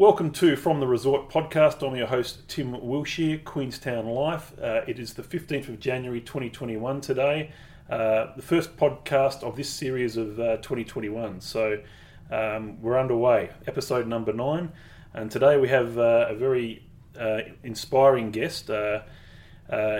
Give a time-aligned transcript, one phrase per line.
[0.00, 1.86] Welcome to From the Resort podcast.
[1.86, 4.50] I'm your host, Tim Wilshire, Queenstown Life.
[4.58, 7.52] Uh, it is the 15th of January 2021 today,
[7.90, 11.42] uh, the first podcast of this series of uh, 2021.
[11.42, 11.82] So
[12.30, 14.72] um, we're underway, episode number nine.
[15.12, 16.82] And today we have uh, a very
[17.20, 18.70] uh, inspiring guest.
[18.70, 19.02] Uh,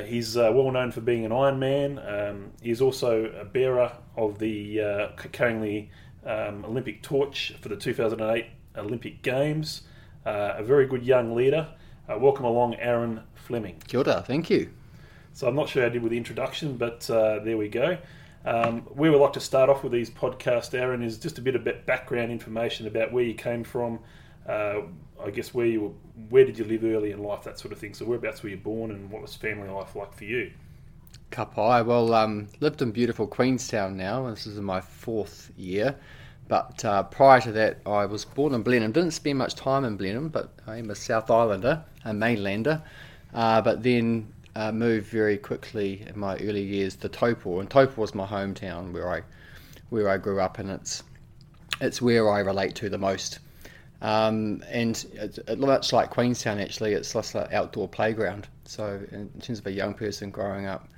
[0.06, 2.30] he's well known for being an Ironman.
[2.30, 5.08] Um, he's also a bearer of the uh,
[6.24, 8.46] um, Olympic torch for the 2008
[8.78, 9.82] Olympic Games
[10.26, 11.68] uh, a very good young leader.
[12.08, 13.76] Uh, welcome along, Aaron Fleming.
[13.86, 14.70] Kia ora, thank you.
[15.32, 17.98] So I'm not sure how I did with the introduction, but uh, there we go.
[18.44, 21.54] Um, we would like to start off with these podcasts, Aaron, is just a bit
[21.54, 24.00] of background information about where you came from.
[24.48, 24.82] Uh,
[25.22, 25.92] I guess where you were,
[26.30, 27.94] where did you live early in life, that sort of thing.
[27.94, 30.50] So whereabouts were you born, and what was family life like for you?
[31.30, 31.84] Kapai.
[31.84, 34.28] Well, um, lived in beautiful Queenstown now.
[34.30, 35.96] This is my fourth year.
[36.50, 38.90] But uh, prior to that, I was born in Blenheim.
[38.90, 42.82] Didn't spend much time in Blenheim, but I am a South Islander, a mainlander.
[43.32, 48.00] Uh, but then uh, moved very quickly in my early years to Taupo, and Taupo
[48.00, 49.22] was my hometown where I
[49.90, 51.04] where I grew up, and it's
[51.80, 53.38] it's where I relate to the most.
[54.02, 58.48] Um, and it's, much like Queenstown, actually, it's just an outdoor playground.
[58.64, 60.88] So, in terms of a young person growing up,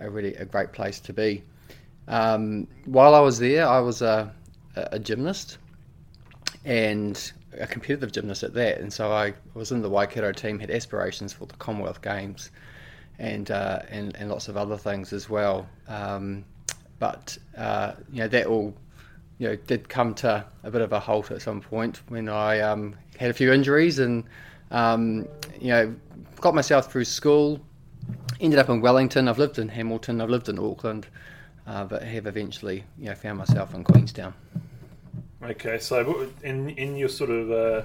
[0.00, 1.44] a really a great place to be.
[2.08, 4.34] Um, while I was there, I was a
[4.92, 5.58] a gymnast
[6.64, 8.78] and a competitive gymnast at that.
[8.78, 12.50] And so I was in the Waikato team, had aspirations for the Commonwealth Games
[13.18, 15.68] and uh, and, and lots of other things as well.
[15.88, 16.44] Um,
[16.98, 18.74] but uh, you know that all
[19.38, 22.60] you know did come to a bit of a halt at some point when I
[22.60, 24.24] um, had a few injuries and
[24.70, 25.26] um,
[25.60, 25.94] you know
[26.40, 27.60] got myself through school.
[28.40, 29.28] Ended up in Wellington.
[29.28, 30.20] I've lived in Hamilton.
[30.20, 31.06] I've lived in Auckland,
[31.66, 34.34] uh, but have eventually you know found myself in Queenstown.
[35.42, 37.82] Okay, so in in your sort of uh,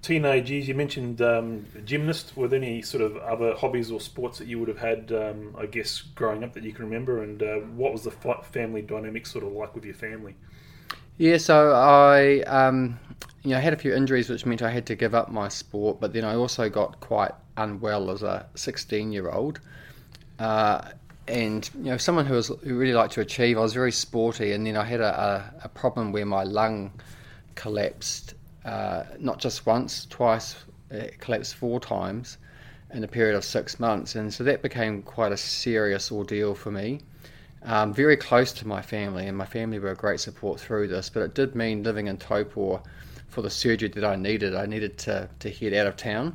[0.00, 2.36] teenage years, you mentioned um, gymnast.
[2.36, 5.54] Were there any sort of other hobbies or sports that you would have had, um,
[5.58, 7.22] I guess, growing up that you can remember?
[7.22, 10.36] And uh, what was the family dynamic sort of like with your family?
[11.18, 12.98] Yeah, so I um,
[13.42, 16.00] you know had a few injuries, which meant I had to give up my sport.
[16.00, 19.60] But then I also got quite unwell as a 16 year old.
[20.38, 20.90] Uh,
[21.28, 23.58] and you know someone who was who really liked to achieve.
[23.58, 26.90] I was very sporty, and then I had a, a, a problem where my lung
[27.54, 28.34] collapsed,
[28.64, 30.56] uh, not just once, twice.
[30.90, 32.38] It collapsed four times
[32.94, 36.70] in a period of six months, and so that became quite a serious ordeal for
[36.70, 37.00] me.
[37.62, 41.10] Um, very close to my family, and my family were a great support through this,
[41.10, 42.82] but it did mean living in Taupo
[43.28, 44.54] for the surgery that I needed.
[44.54, 46.34] I needed to, to head out of town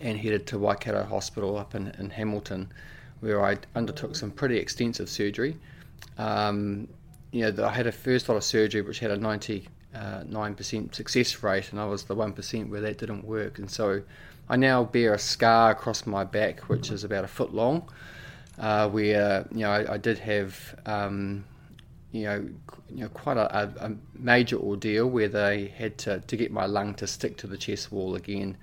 [0.00, 2.70] and headed to Waikato Hospital up in, in Hamilton
[3.22, 5.56] where I undertook some pretty extensive surgery.
[6.18, 6.88] Um,
[7.30, 11.42] you know, I had a first lot of surgery which had a 99% uh, success
[11.42, 13.58] rate, and I was the 1% where that didn't work.
[13.58, 14.02] And so
[14.48, 17.88] I now bear a scar across my back, which is about a foot long,
[18.58, 20.78] uh, where, you know, I, I did have.
[20.84, 21.44] Um,
[22.10, 22.46] you know,
[22.90, 26.92] you know, quite a, a, major ordeal where they had to, to get my lung
[26.96, 28.58] to stick to the chest wall again.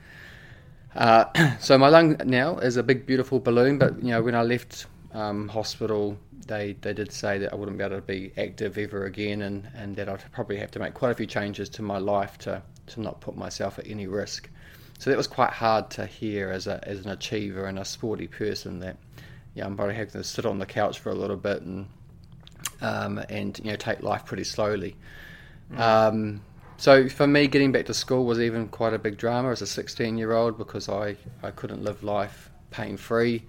[0.96, 1.26] Uh,
[1.60, 3.78] so my lung now is a big, beautiful balloon.
[3.78, 6.18] But you know, when I left um, hospital,
[6.48, 9.70] they they did say that I wouldn't be able to be active ever again, and,
[9.76, 12.62] and that I'd probably have to make quite a few changes to my life to
[12.88, 14.50] to not put myself at any risk.
[14.98, 18.28] So that was quite hard to hear as a as an achiever and a sporty
[18.28, 18.80] person.
[18.80, 18.98] That
[19.54, 21.88] yeah, I'm probably having to sit on the couch for a little bit and
[22.82, 24.96] um, and you know take life pretty slowly.
[25.72, 25.80] Mm.
[25.80, 26.42] Um,
[26.80, 29.68] so for me, getting back to school was even quite a big drama as a
[29.68, 33.44] 16 year old because I, I couldn't live life pain free.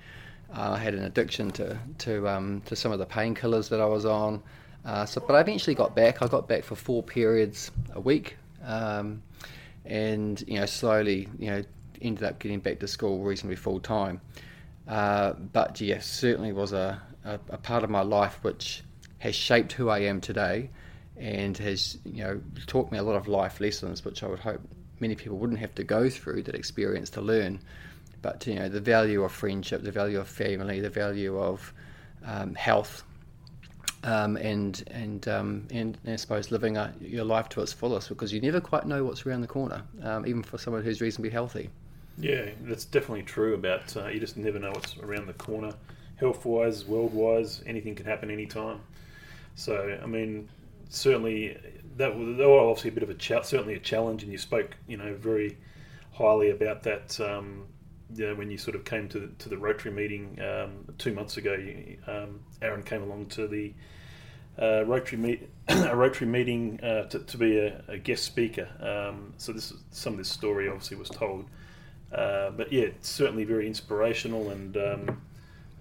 [0.53, 3.85] Uh, I had an addiction to to um, to some of the painkillers that I
[3.85, 4.43] was on.
[4.85, 6.23] Uh, so, but I eventually got back.
[6.23, 9.23] I got back for four periods a week, um,
[9.85, 11.63] and you know slowly you know
[12.03, 14.21] ended up getting back to school reasonably full time.
[14.89, 18.83] Uh, but yes, certainly was a, a, a part of my life which
[19.19, 20.71] has shaped who I am today
[21.17, 24.61] and has you know taught me a lot of life lessons, which I would hope
[25.01, 27.61] many people wouldn't have to go through that experience to learn.
[28.23, 31.73] But you know the value of friendship, the value of family, the value of
[32.25, 33.03] um, health,
[34.05, 38.33] um, and and, um, and, I suppose living a, your life to its fullest because
[38.33, 41.71] you never quite know what's around the corner, um, even for someone who's reasonably healthy.
[42.19, 43.55] Yeah, that's definitely true.
[43.55, 45.73] About uh, you just never know what's around the corner,
[46.17, 48.81] health wise, world wise, anything can happen anytime.
[49.55, 50.49] So I mean,
[50.91, 51.57] certainly
[51.97, 54.77] that was, that was obviously a bit of a certainly a challenge, and you spoke
[54.87, 55.57] you know very
[56.13, 57.19] highly about that.
[57.21, 57.67] Um,
[58.15, 61.15] you know, when you sort of came to the, to the Rotary meeting um, two
[61.15, 63.73] months ago, you, um, Aaron came along to the
[64.61, 68.69] uh, Rotary meet a Rotary meeting uh, to, to be a, a guest speaker.
[68.81, 71.47] Um, so this is some of this story obviously was told,
[72.13, 74.51] uh, but yeah, it's certainly very inspirational.
[74.51, 75.23] And um,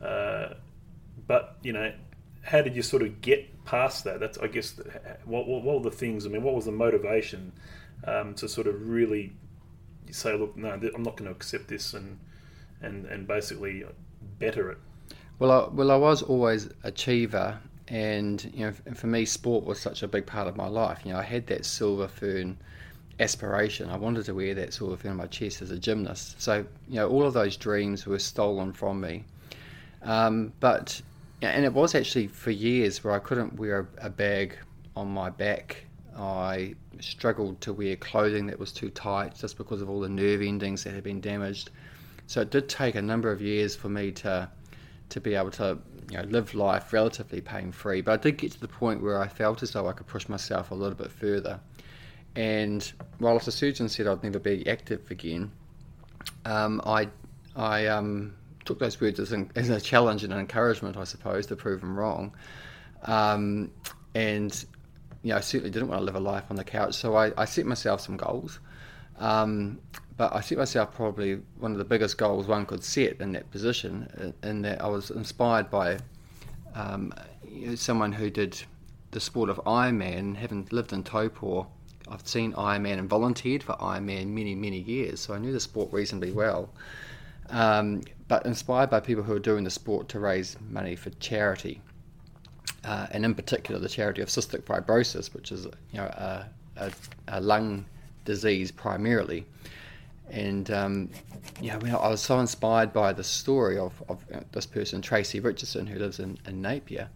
[0.02, 0.54] uh,
[1.28, 1.92] but you know,
[2.42, 4.20] how did you sort of get past that?
[4.20, 4.80] That's I guess
[5.26, 6.26] what, what, what were the things?
[6.26, 7.52] I mean, what was the motivation
[8.06, 9.34] um, to sort of really
[10.12, 12.20] say, look, no, I'm not going to accept this, and
[12.82, 13.84] and and basically
[14.40, 14.78] better it.
[15.38, 20.04] Well, I, well, I was always achiever, and you know, for me, sport was such
[20.04, 21.00] a big part of my life.
[21.06, 22.58] You know, I had that silver fern
[23.20, 23.90] aspiration.
[23.90, 26.42] I wanted to wear that silver fern on my chest as a gymnast.
[26.42, 29.26] So, you know, all of those dreams were stolen from me.
[30.02, 31.02] Um, but,
[31.42, 34.58] and it was actually for years where I couldn't wear a, bag
[34.96, 35.86] on my back.
[36.18, 40.42] I struggled to wear clothing that was too tight just because of all the nerve
[40.42, 41.70] endings that had been damaged.
[42.28, 44.50] So it did take a number of years for me to
[45.10, 45.78] to be able to
[46.12, 48.02] you know live life relatively pain free.
[48.02, 50.28] But I did get to the point where I felt as though I could push
[50.28, 51.60] myself a little bit further.
[52.36, 55.52] And while the surgeon said I'd never be active again,
[56.46, 57.08] um, I
[57.56, 58.36] I um,
[58.70, 61.82] took those words as, an, as, a challenge and an encouragement, I suppose, to prove
[61.82, 62.36] them wrong.
[63.06, 63.72] Um,
[64.14, 64.54] and
[65.24, 67.32] you know, I certainly didn't want to live a life on the couch, so I,
[67.36, 68.60] I set myself some goals.
[69.18, 69.80] Um,
[70.18, 73.50] but I set myself probably one of the biggest goals one could set in that
[73.50, 75.98] position, in that I was inspired by
[76.76, 77.12] um,
[77.74, 78.62] someone who did
[79.10, 80.36] the sport of Ironman.
[80.36, 81.66] Having lived in Taupo,
[82.08, 85.92] I've seen Ironman and volunteered for Ironman many, many years, so I knew the sport
[85.92, 86.70] reasonably well.
[87.50, 91.82] Um, but inspired by people who are doing the sport to raise money for charity,
[92.86, 96.46] uh, and in particular the charity of cystic fibrosis, which is you know a,
[96.78, 96.92] a,
[97.28, 97.86] a lung
[98.24, 99.46] disease primarily.
[100.30, 101.10] And um,
[101.58, 105.88] I, mean, I was so inspired by the story of, of this person, Tracy Richardson,
[105.88, 107.10] who lives in, in Napier,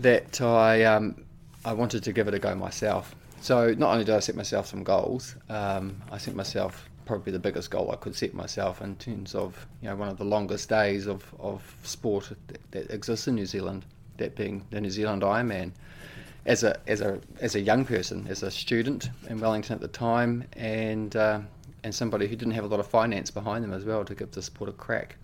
[0.00, 1.24] that I um,
[1.64, 3.14] I wanted to give it a go myself.
[3.40, 7.40] So not only did I set myself some goals, um, I set myself probably the
[7.40, 10.68] biggest goal I could set myself in terms of you know one of the longest
[10.68, 13.84] days of, of sport that, that exists in New Zealand,
[14.18, 15.72] that being the New Zealand Ironman.
[16.46, 19.88] As a as a as a young person, as a student in Wellington at the
[19.88, 21.40] time, and uh,
[21.82, 24.30] and somebody who didn't have a lot of finance behind them as well to give
[24.30, 25.16] the sport a crack.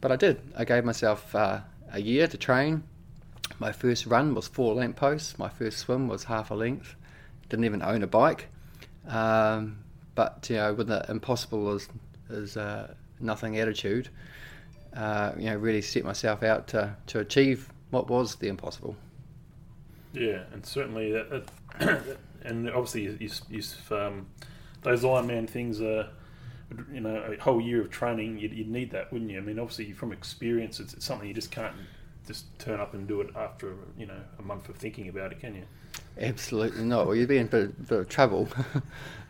[0.00, 0.40] But I did.
[0.56, 1.58] I gave myself uh,
[1.90, 2.84] a year to train.
[3.58, 5.40] My first run was four lampposts.
[5.40, 6.94] My first swim was half a length.
[7.48, 8.46] Didn't even own a bike.
[9.08, 9.78] Um,
[10.16, 11.88] but you know, with the impossible is
[12.28, 14.08] is uh, nothing attitude,
[14.94, 18.96] uh, you know, really set myself out to to achieve what was the impossible.
[20.12, 21.30] Yeah, and certainly that,
[21.78, 24.26] that and obviously you, you, you've um,
[24.82, 26.08] those Ironman things are,
[26.90, 28.38] you know, a whole year of training.
[28.38, 29.38] You'd, you'd need that, wouldn't you?
[29.38, 31.74] I mean, obviously from experience, it's, it's, something you just can't
[32.26, 35.40] just turn up and do it after you know a month of thinking about it,
[35.40, 35.64] can you?
[36.18, 37.06] Absolutely not.
[37.06, 38.48] Well, you'd be in a bit, bit of trouble.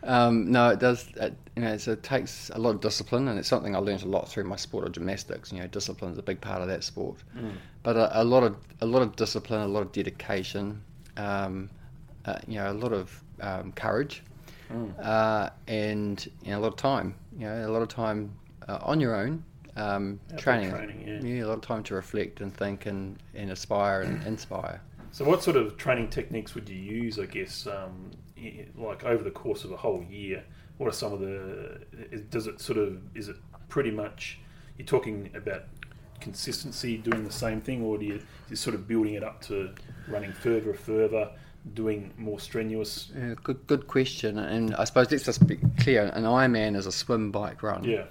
[0.03, 1.07] um, no, it does.
[1.17, 4.07] It, you know, it takes a lot of discipline, and it's something I learned a
[4.07, 5.51] lot through my sport of gymnastics.
[5.51, 7.17] You know, discipline is a big part of that sport.
[7.37, 7.53] Mm.
[7.83, 10.81] But a, a, lot of a lot of discipline, a lot of dedication,
[11.17, 11.69] um,
[12.25, 14.23] uh, you know, a lot of um, courage
[14.71, 14.93] mm.
[15.03, 17.15] uh, and you know, a lot of time.
[17.37, 18.33] You know, a lot of time
[18.67, 19.43] uh, on your own,
[19.75, 20.71] um, training.
[20.71, 21.21] training yeah.
[21.21, 21.43] yeah.
[21.43, 24.81] a lot of time to reflect and think and, and aspire and inspire.
[25.11, 27.19] So, what sort of training techniques would you use?
[27.19, 28.11] I guess, um,
[28.75, 30.43] like over the course of a whole year.
[30.77, 31.79] What are some of the?
[32.29, 32.99] Does it sort of?
[33.15, 33.37] Is it
[33.69, 34.39] pretty much?
[34.77, 35.63] You're talking about
[36.19, 39.73] consistency, doing the same thing, or do you, you sort of building it up to
[40.07, 41.31] running further, and further?
[41.73, 43.11] doing more strenuous?
[43.15, 44.37] Yeah, good, good question.
[44.39, 47.83] And I suppose let's just be clear: an Ironman is a swim, bike, run.
[47.83, 48.05] Yeah.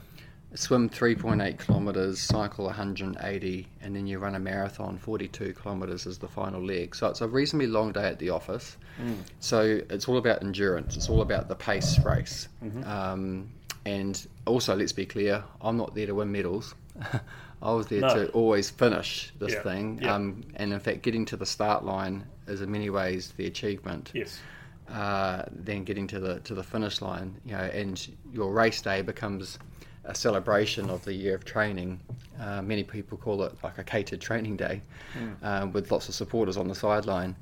[0.56, 4.96] Swim 3.8 kilometres, cycle 180, and then you run a marathon.
[4.96, 6.94] 42 kilometres is the final leg.
[6.94, 8.76] So it's a reasonably long day at the office.
[9.00, 9.18] Mm.
[9.40, 10.96] So it's all about endurance.
[10.96, 12.48] It's all about the pace race.
[12.64, 12.84] Mm-hmm.
[12.84, 13.50] Um,
[13.84, 16.74] and also, let's be clear: I'm not there to win medals.
[17.62, 18.14] I was there no.
[18.14, 19.62] to always finish this yeah.
[19.62, 20.00] thing.
[20.02, 20.14] Yeah.
[20.14, 24.10] Um, and in fact, getting to the start line is in many ways the achievement.
[24.14, 24.40] Yes.
[24.88, 29.02] Uh, then getting to the to the finish line, you know, and your race day
[29.02, 29.58] becomes
[30.06, 32.00] a celebration of the year of training.
[32.40, 34.82] Uh, many people call it like a catered training day,
[35.18, 35.34] mm.
[35.42, 37.34] uh, with lots of supporters on the sideline.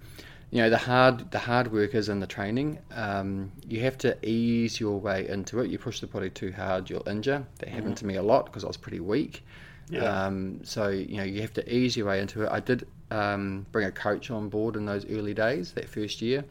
[0.51, 2.79] You know, the hard the hard work is in the training.
[2.93, 5.71] Um, you have to ease your way into it.
[5.71, 7.45] You push the body too hard, you'll injure.
[7.59, 7.99] That happened mm.
[7.99, 9.45] to me a lot because I was pretty weak.
[9.91, 10.05] Yeah.
[10.05, 12.49] Um, so you know you have to ease your way into it.
[12.51, 16.45] I did um, bring a coach on board in those early days, that first year,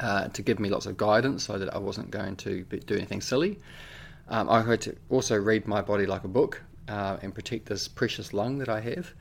[0.00, 3.20] uh, to give me lots of guidance so that I wasn't going to do anything
[3.20, 3.58] silly.
[4.28, 7.88] Um, I had to also read my body like a book uh, and protect this
[7.88, 9.12] precious lung that I have.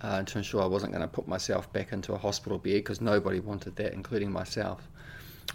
[0.00, 3.00] uh, to ensure I wasn't going to put myself back into a hospital bed because
[3.00, 4.88] nobody wanted that, including myself.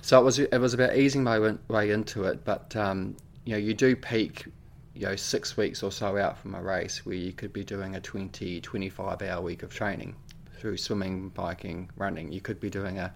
[0.02, 3.58] So it was it was about easing my way into it, but um, you know
[3.58, 4.46] you do peak
[4.94, 7.96] you know six weeks or so out from a race where you could be doing
[7.96, 10.16] a 20 25 hour week of training
[10.58, 13.12] through swimming biking running you could be doing a,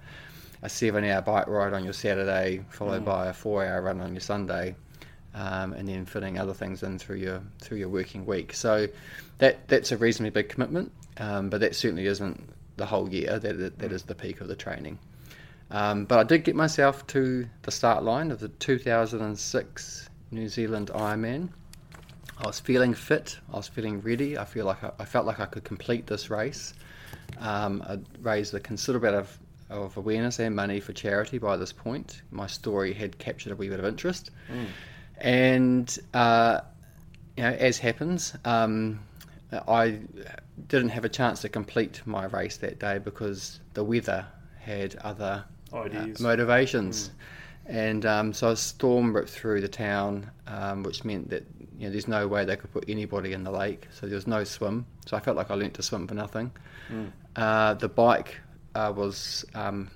[0.63, 3.05] a seven hour bike ride on your saturday followed mm.
[3.05, 4.75] by a four hour run on your sunday
[5.37, 8.87] um, and then fitting other things in through your through your working week so
[9.37, 13.79] that that's a reasonably big commitment um, but that certainly isn't the whole year that,
[13.79, 14.97] that is the peak of the training
[15.69, 20.91] um, but I did get myself to the start line of the 2006 New Zealand
[20.93, 21.49] Ironman
[22.39, 23.37] I was feeling fit.
[23.51, 24.37] I was feeling ready.
[24.37, 26.73] I feel like I, I felt like I could complete this race.
[27.39, 29.39] Um, I'd raised a considerable amount of,
[29.69, 32.21] of awareness and money for charity by this point.
[32.31, 34.67] My story had captured a wee bit of interest, mm.
[35.19, 36.61] And uh,
[37.35, 38.99] you know, as happens, um,
[39.51, 39.99] I
[40.67, 44.25] didn't have a chance to complete my race that day because the weather
[44.59, 47.09] had other uh, motivations.
[47.09, 47.13] Mm.
[47.69, 51.45] And um, so a storm ripped through the town, um, which meant that
[51.77, 54.27] you know, there's no way they could put anybody in the lake, so there was
[54.27, 54.85] no swim.
[55.05, 56.51] So I felt like I learnt to swim for nothing.
[56.89, 57.11] Mm.
[57.35, 58.37] Uh, the bike
[58.73, 59.89] uh, was um,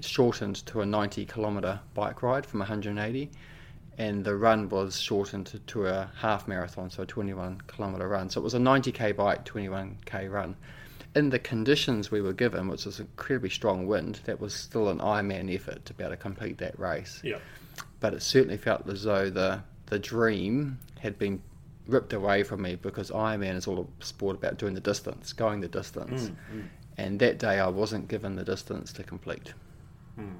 [0.00, 3.30] shortened to a 90 kilometre bike ride from 180,
[3.98, 8.30] and the run was shortened to, a half marathon, so a 21 kilometre run.
[8.30, 10.56] So it was a 90k bike, 21k run.
[11.16, 14.98] In the conditions we were given, which was incredibly strong wind, that was still an
[14.98, 17.20] Ironman effort to be able to complete that race.
[17.24, 17.38] Yeah.
[17.98, 21.42] But it certainly felt as though the the dream had been
[21.86, 25.60] ripped away from me because Ironman is all a sport about doing the distance, going
[25.60, 26.24] the distance.
[26.24, 26.68] Mm, mm.
[26.98, 29.54] And that day I wasn't given the distance to complete.
[30.18, 30.34] Mm.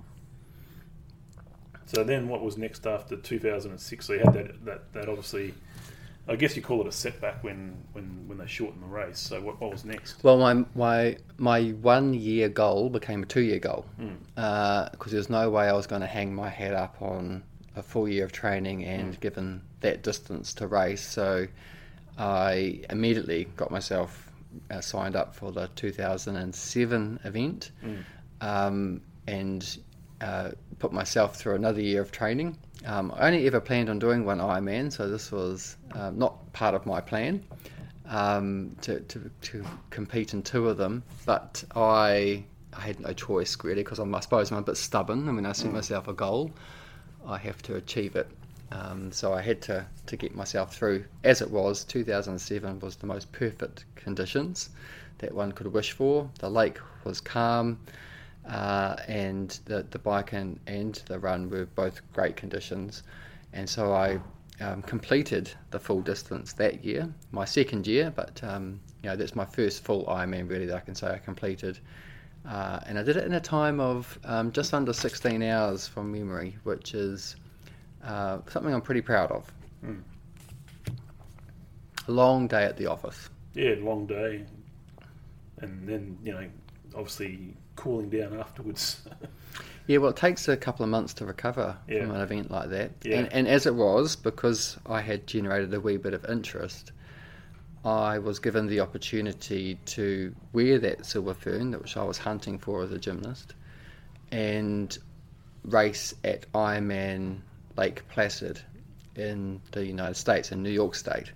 [1.89, 4.07] So then what was next after 2006?
[4.07, 5.55] So you had that, that, that obviously,
[6.29, 9.19] I guess you call it a setback when, when, when they shortened the race.
[9.19, 10.23] So what, what was next?
[10.23, 14.19] Well, my, my, my one year goal became a two year goal because mm.
[14.37, 17.43] uh, there's no way I was going to hang my head up on
[17.75, 19.21] a full year of training and mm.
[19.21, 21.01] given that distance to race.
[21.03, 21.47] So
[22.19, 24.31] I immediately got myself
[24.71, 28.05] uh, signed up for the 2007 event mm.
[28.43, 29.79] um, and
[30.21, 32.59] uh, put myself through another year of training.
[32.87, 36.75] Um, I only ever planned on doing one Ironman, so this was uh, not part
[36.75, 37.45] of my plan
[38.07, 41.03] um, to, to, to compete in two of them.
[41.27, 42.45] But I
[42.79, 45.29] I had no choice really because I suppose I'm a bit stubborn.
[45.29, 45.75] I mean, I set mm.
[45.75, 46.53] myself a goal.
[47.27, 48.29] I have to achieve it.
[48.71, 51.05] Um, so I had to, to get myself through.
[51.25, 54.71] As it was, 2007 was the most perfect conditions
[55.19, 56.31] that one could wish for.
[56.39, 57.79] The lake was calm,
[58.49, 63.03] uh, and the, the bike and, and the run were both great conditions.
[63.53, 64.19] And so I
[64.61, 69.37] um, completed the full distance that year, my second year, but um, you know that's
[69.37, 71.79] my first full Ironman really that I can say I completed.
[72.47, 76.11] Uh, and I did it in a time of um, just under 16 hours from
[76.11, 77.37] memory, which is
[78.03, 79.53] uh, something I'm pretty proud of.
[79.85, 80.03] Mm.
[82.07, 83.29] A long day at the office.
[83.55, 84.45] Yeah, long day.
[85.59, 86.49] And then, you know,
[86.95, 89.01] obviously cooling down afterwards.
[89.87, 92.01] yeah, well, it takes a couple of months to recover yeah.
[92.01, 92.91] from an event like that.
[93.05, 93.21] Yeah.
[93.21, 96.93] And, and as it was, because I had generated a wee bit of interest,
[97.85, 102.83] I was given the opportunity to wear that silver fern, which I was hunting for
[102.83, 103.55] as a gymnast,
[104.33, 104.99] and
[105.65, 107.39] race at Ironman
[107.77, 108.61] Lake Placid
[109.15, 111.31] in the United States, in New York State,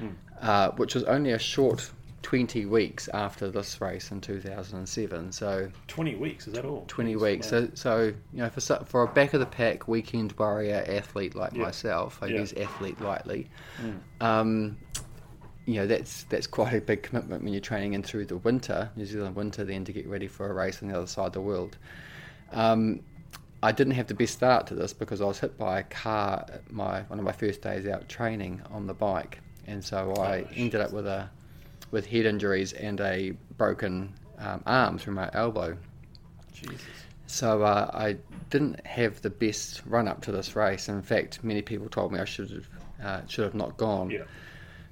[0.00, 0.12] mm.
[0.42, 1.88] uh, which was only a short
[2.24, 5.30] 20 weeks after this race in 2007.
[5.30, 6.84] So 20 weeks is that all?
[6.88, 7.48] 20 weeks.
[7.48, 11.52] So, so you know, for for a back of the pack weekend warrior athlete like
[11.52, 11.62] yeah.
[11.62, 12.40] myself, I yeah.
[12.40, 13.48] use athlete lightly.
[13.80, 14.24] Mm.
[14.24, 14.78] Um,
[15.66, 18.90] you know that's that's quite a big commitment when you're training in through the winter,
[18.96, 21.32] New Zealand winter, then to get ready for a race on the other side of
[21.34, 21.76] the world.
[22.52, 23.00] Um,
[23.62, 26.46] I didn't have the best start to this because I was hit by a car
[26.52, 30.40] at my one of my first days out training on the bike, and so I
[30.40, 31.28] oh, ended up with a
[31.94, 35.76] with head injuries and a broken um, arm through my elbow.
[36.52, 36.82] Jesus.
[37.26, 38.18] So uh, I
[38.50, 40.90] didn't have the best run up to this race.
[40.90, 42.68] In fact, many people told me I should have
[43.02, 44.10] uh, should have not gone.
[44.10, 44.24] Yeah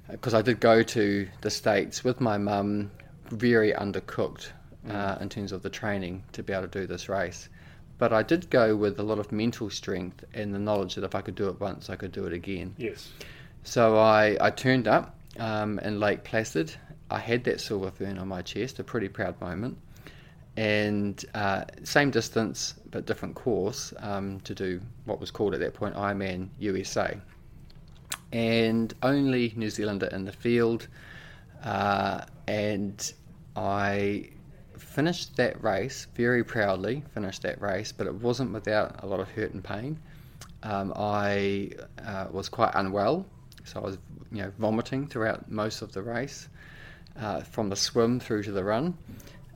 [0.09, 2.91] because I did go to the States with my mum,
[3.29, 4.49] very undercooked
[4.89, 5.21] uh, mm.
[5.21, 7.49] in terms of the training to be able to do this race.
[7.97, 11.15] But I did go with a lot of mental strength and the knowledge that if
[11.15, 12.75] I could do it once, I could do it again.
[12.77, 13.11] Yes.
[13.63, 16.73] So I, I turned up um, in Lake Placid.
[17.09, 19.77] I had that silver fern on my chest, a pretty proud moment.
[20.55, 25.73] And uh, same distance but different course um, to do what was called at that
[25.73, 27.19] point Ironman USA
[28.33, 30.87] and only New Zealander in the field.
[31.63, 33.13] Uh, and
[33.55, 34.31] I
[34.77, 37.03] finished that race very proudly.
[37.13, 39.99] Finished that race, but it wasn't without a lot of hurt and pain.
[40.63, 41.71] Um, I
[42.03, 43.25] uh, was quite unwell,
[43.63, 43.97] so I was
[44.31, 46.49] you know vomiting throughout most of the race,
[47.19, 48.97] uh, from the swim through to the run.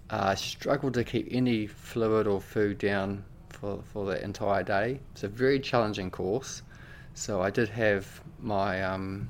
[0.09, 4.99] I struggled to keep any fluid or food down for, for the entire day.
[5.11, 6.61] It's a very challenging course,
[7.13, 9.29] so I did have my um,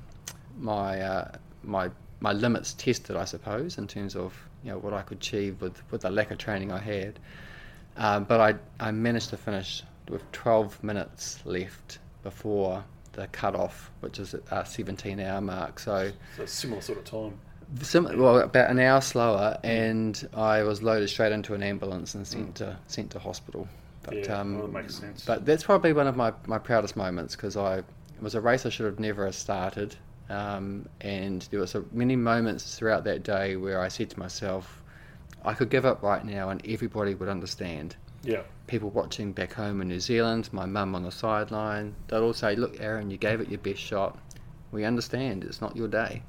[0.60, 1.31] my uh,
[1.63, 5.62] my my limits tested, I suppose, in terms of you know what I could achieve
[5.62, 7.19] with, with the lack of training I had.
[7.96, 14.19] Um, but I I managed to finish with 12 minutes left before the cut-off, which
[14.19, 15.79] is a 17 hour mark.
[15.79, 17.39] So, so similar sort of time.
[17.81, 22.25] Sim- well, about an hour slower, and I was loaded straight into an ambulance and
[22.25, 22.55] sent mm.
[22.55, 23.67] to sent to hospital.
[24.03, 25.25] But, yeah, um, well, that makes sense.
[25.25, 27.83] But that's probably one of my, my proudest moments because I it
[28.21, 29.95] was a race I should have never started,
[30.29, 34.81] um, and there were so many moments throughout that day where I said to myself,
[35.43, 37.95] I could give up right now, and everybody would understand.
[38.24, 38.41] Yeah.
[38.67, 42.55] People watching back home in New Zealand, my mum on the sideline, they'll all say,
[42.55, 44.17] "Look, Aaron, you gave it your best shot.
[44.71, 45.43] We understand.
[45.43, 46.24] It's not your day."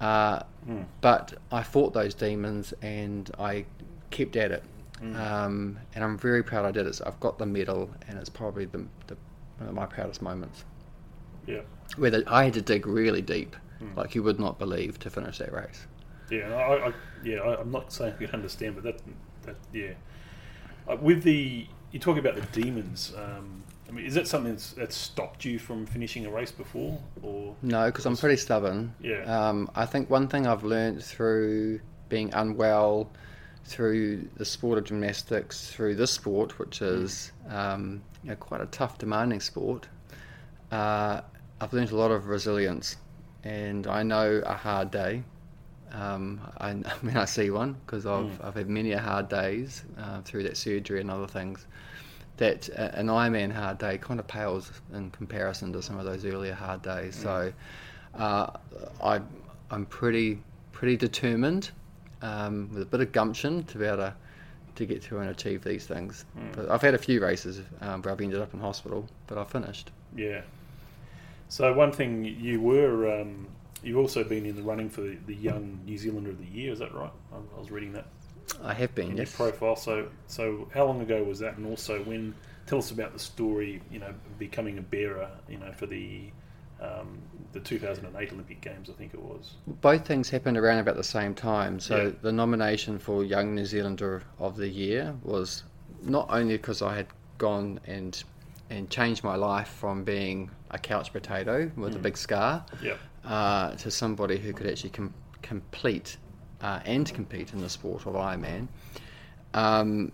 [0.00, 0.84] Uh, mm.
[1.00, 3.64] But I fought those demons and I
[4.10, 4.62] kept at it.
[5.00, 5.16] Mm.
[5.16, 6.94] Um, and I'm very proud I did it.
[6.94, 9.16] So I've got the medal, and it's probably the, the,
[9.58, 10.64] one of my proudest moments.
[11.46, 11.60] Yeah.
[11.96, 13.94] Where I had to dig really deep, mm.
[13.96, 15.86] like you would not believe, to finish that race.
[16.30, 19.00] Yeah, I, I yeah, I, am not saying I can understand, but that,
[19.42, 19.92] that yeah,
[20.88, 23.12] uh, with the you talk about the demons.
[23.16, 26.98] Um, I mean, is that something that's, that's, stopped you from finishing a race before,
[27.22, 27.86] or no?
[27.86, 28.94] Because I'm pretty stubborn.
[29.00, 29.22] Yeah.
[29.22, 33.10] Um, I think one thing I've learned through being unwell,
[33.64, 37.02] through the sport of gymnastics, through this sport, which mm.
[37.02, 39.86] is um, you know, quite a tough, demanding sport,
[40.72, 41.20] uh,
[41.60, 42.96] I've learned a lot of resilience,
[43.44, 45.22] and I know a hard day.
[45.92, 48.44] Um, I, I, mean, I see one because I've, mm.
[48.44, 51.66] I've had many hard days uh, through that surgery and other things
[52.36, 56.54] that an Ironman hard day kind of pales in comparison to some of those earlier
[56.54, 57.16] hard days.
[57.16, 57.22] Mm.
[57.22, 57.52] So
[58.14, 58.50] uh,
[59.02, 59.20] I,
[59.70, 60.38] I'm pretty
[60.72, 61.70] pretty determined
[62.20, 64.14] um, with a bit of gumption to be able to,
[64.74, 66.26] to get through and achieve these things.
[66.38, 66.54] Mm.
[66.54, 69.44] But I've had a few races um, where I've ended up in hospital, but I
[69.44, 69.90] finished.
[70.14, 70.42] Yeah.
[71.48, 73.46] So one thing you were um,
[73.82, 76.72] you've also been in the running for the, the Young New Zealander of the Year.
[76.72, 77.12] Is that right?
[77.32, 78.06] I was reading that.
[78.62, 79.12] I have been.
[79.12, 79.38] In yes.
[79.38, 79.76] Your profile.
[79.76, 81.56] So, so how long ago was that?
[81.56, 82.34] And also, when
[82.66, 83.80] tell us about the story.
[83.90, 85.30] You know, becoming a bearer.
[85.48, 86.30] You know, for the
[86.80, 87.18] um,
[87.52, 89.54] the 2008 Olympic Games, I think it was.
[89.66, 91.80] Both things happened around about the same time.
[91.80, 92.10] So yeah.
[92.22, 95.62] the nomination for Young New Zealander of the Year was
[96.02, 97.06] not only because I had
[97.38, 98.22] gone and
[98.68, 101.96] and changed my life from being a couch potato with mm.
[101.96, 102.66] a big scar
[103.24, 106.16] uh, to somebody who could actually com- complete
[106.60, 108.68] uh, and compete in the sport of Ironman.
[109.54, 110.12] Um,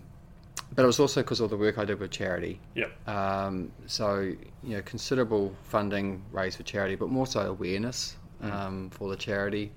[0.75, 2.59] but it was also because of the work I did with charity.
[2.75, 3.07] Yep.
[3.07, 8.51] Um, so you know, considerable funding raised for charity, but more so awareness mm.
[8.51, 9.71] um, for the charity.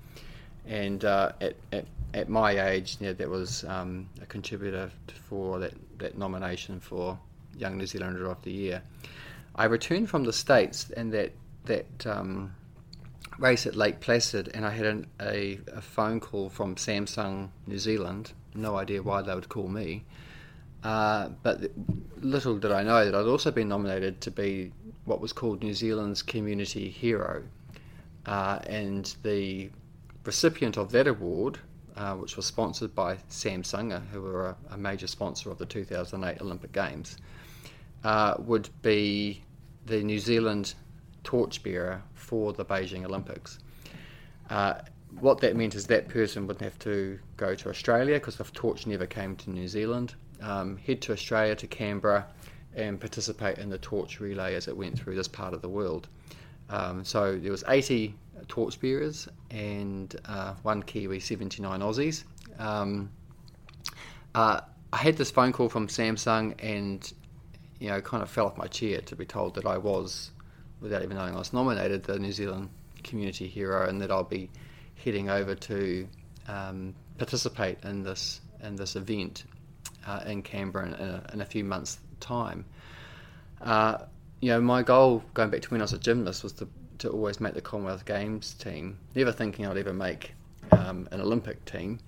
[0.65, 4.91] And uh, at, at, at my age, you know, that was um, a contributor
[5.29, 7.17] for that, that nomination for
[7.57, 8.81] Young New Zealander of the Year.
[9.55, 11.31] I returned from the States, and that
[11.65, 12.53] that um,
[13.39, 17.79] race at Lake Placid, and I had an, a, a phone call from Samsung New
[17.79, 18.33] Zealand.
[18.55, 20.03] No idea why they would call me
[20.83, 21.69] uh, but
[22.21, 24.71] little did I know that I'd also been nominated to be
[25.05, 27.43] what was called New Zealand's Community Hero.
[28.25, 29.69] Uh, and the
[30.23, 31.59] recipient of that award,
[31.95, 36.41] uh, which was sponsored by Samsung, who were a, a, major sponsor of the 2008
[36.41, 37.17] Olympic Games,
[38.03, 39.43] uh, would be
[39.85, 40.73] the New Zealand
[41.27, 43.59] torchbearer for the Beijing Olympics.
[44.49, 44.75] Uh,
[45.19, 48.87] what that meant is that person wouldn't have to go to Australia because the torch
[48.87, 52.25] never came to New Zealand um, head to Australia, to Canberra,
[52.75, 56.07] and participate in the torch relay as it went through this part of the world.
[56.69, 58.13] Um, so there was 80
[58.47, 62.23] torchbearers and uh, one Kiwi, 79 Aussies.
[62.59, 63.09] Um,
[64.35, 64.61] uh,
[64.93, 67.11] I had this phone call from Samsung and
[67.79, 70.31] you know kind of fell off my chair to be told that I was,
[70.81, 72.69] without even knowing I was nominated, the New Zealand
[73.03, 74.49] Community Hero, and that I'll be
[75.03, 76.07] heading over to
[76.47, 79.45] um, participate in this in this event
[80.07, 82.65] uh, in Canberra in a, in a, few months' time.
[83.61, 83.99] Uh,
[84.39, 86.67] you know, my goal going back to when I was a gymnast was to,
[86.99, 88.97] to always make the Commonwealth Games team.
[89.15, 90.33] Never thinking I'd ever make
[90.71, 91.99] um, an Olympic team,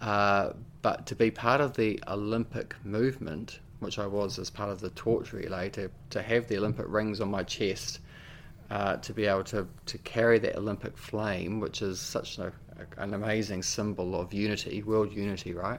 [0.00, 4.80] uh, but to be part of the Olympic movement, which I was as part of
[4.80, 8.00] the torch relay, to, to have the Olympic rings on my chest.
[8.74, 12.52] Uh, to be able to, to carry that Olympic flame, which is such a,
[12.96, 15.78] an amazing symbol of unity, world unity, right?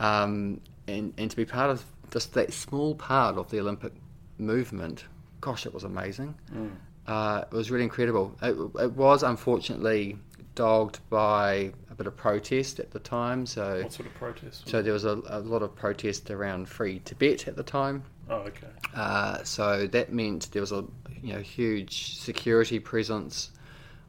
[0.00, 3.92] Um, and and to be part of just that small part of the Olympic
[4.38, 5.04] movement,
[5.40, 6.34] gosh, it was amazing.
[6.52, 6.72] Mm.
[7.06, 8.34] Uh, it was really incredible.
[8.42, 10.16] It, it was unfortunately
[10.56, 13.46] dogged by a bit of protest at the time.
[13.46, 14.68] So, What sort of protest?
[14.68, 18.02] so there was a, a lot of protest around free Tibet at the time.
[18.28, 18.66] oh, okay.
[18.94, 20.84] Uh, so that meant there was a
[21.22, 23.50] you know huge security presence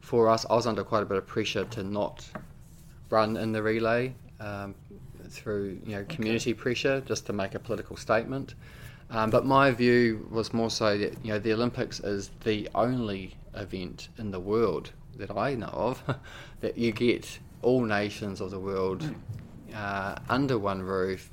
[0.00, 0.44] for us.
[0.48, 2.26] I was under quite a bit of pressure to not
[3.10, 4.74] run in the relay um,
[5.28, 8.54] through you know community pressure, just to make a political statement.
[9.10, 13.36] Um, but my view was more so that you know the Olympics is the only
[13.54, 16.02] event in the world that I know of
[16.60, 19.08] that you get all nations of the world
[19.74, 21.30] uh, under one roof,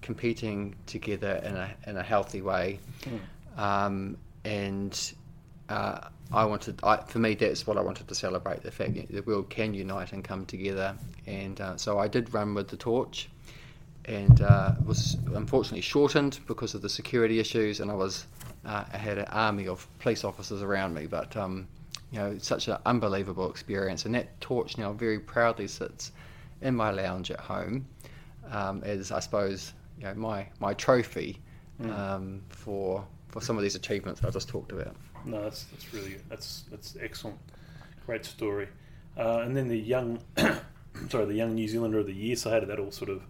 [0.00, 2.78] competing together in a in a healthy way,
[3.56, 5.12] um, and
[5.72, 9.08] uh, I wanted, I, for me, that's what I wanted to celebrate the fact that
[9.10, 10.94] the world can unite and come together.
[11.26, 13.28] And uh, so I did run with the torch,
[14.04, 17.80] and uh, was unfortunately shortened because of the security issues.
[17.80, 18.26] And I was,
[18.64, 21.68] uh, I had an army of police officers around me, but um,
[22.10, 24.04] you know, such an unbelievable experience.
[24.04, 26.12] And that torch now very proudly sits
[26.60, 27.86] in my lounge at home,
[28.50, 31.40] um, as I suppose you know my my trophy
[31.84, 34.94] um, for for some of these achievements I just talked about.
[35.24, 37.38] No, that's that's really that's that's excellent,
[38.06, 38.68] great story.
[39.16, 40.18] Uh, and then the young,
[41.08, 42.36] sorry, the young New Zealander of the year.
[42.36, 43.22] So how did that all sort of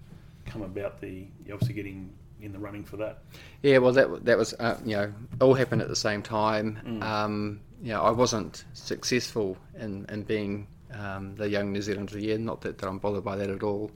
[0.47, 1.01] come about?
[1.01, 3.19] The obviously getting in the running for that.
[3.63, 7.01] Yeah, well, that that was uh, you know all happened at the same time.
[7.03, 12.21] Um, you know, I wasn't successful in in being um, the young New Zealander of
[12.21, 12.39] the year.
[12.39, 13.91] Not that, that I'm bothered by that at all.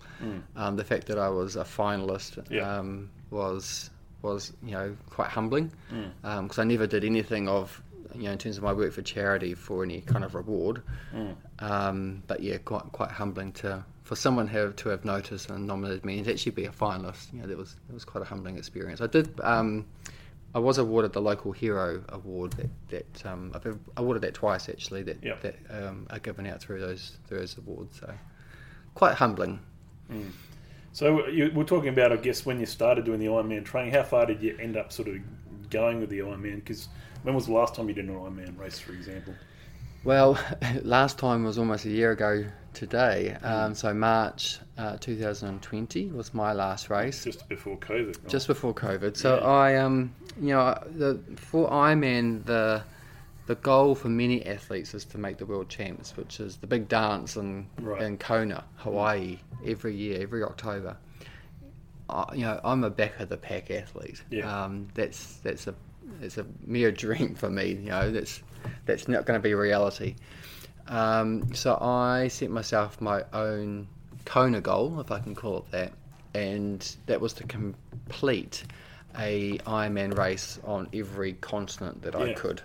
[0.57, 2.79] Um, the fact that I was a finalist Yeah.
[2.79, 3.91] um, was
[4.23, 5.71] was you know quite humbling
[6.23, 7.81] because I never did anything of
[8.14, 10.83] you know in terms of my work for charity for any kind of reward.
[11.59, 16.05] Um, but yeah, quite quite humbling to for someone have to have noticed and nominated
[16.05, 17.33] me and actually be a finalist.
[17.33, 19.01] You know, that was that was quite a humbling experience.
[19.01, 19.40] I did.
[19.42, 19.87] Um,
[20.55, 24.71] I was awarded the local hero award that, that um, I've been awarded that twice
[24.71, 25.42] actually that Yep.
[25.42, 27.99] that um, are given out through those through those awards.
[28.01, 28.12] So
[28.95, 29.61] quite humbling.
[30.92, 33.92] So you, we're talking about, I guess, when you started doing the Ironman training.
[33.92, 35.16] How far did you end up sort of
[35.69, 36.57] going with the Ironman?
[36.57, 36.88] Because
[37.27, 39.35] when was the last time you did an Ironman race, for example?
[40.05, 40.39] Well,
[40.83, 43.37] last time was almost a year ago today.
[43.43, 47.25] Um, so March uh, 2020 was my last race.
[47.25, 48.07] Just before COVID.
[48.23, 48.29] right?
[48.29, 49.17] just before COVID.
[49.17, 49.45] So Yeah.
[49.45, 52.85] I um you know the for Ironman the
[53.47, 56.89] the goal for many athletes is to make the world champs, which is the big
[56.89, 58.03] dance in Right.
[58.03, 60.97] in Kona, Hawaii, every year, every October.
[62.09, 64.23] I, you know, I'm a back of the pack athlete.
[64.31, 64.47] Yeah.
[64.65, 65.75] Um, that's that's a
[66.21, 67.71] it's a mere dream for me.
[67.71, 68.42] You know, that's
[68.85, 70.16] that's not going to be reality.
[70.88, 73.88] Um, so I set myself my own
[74.25, 75.92] Kona goal, if I can call it that,
[76.35, 78.64] and that was to complete
[79.19, 82.61] a Ironman race on every continent that I could.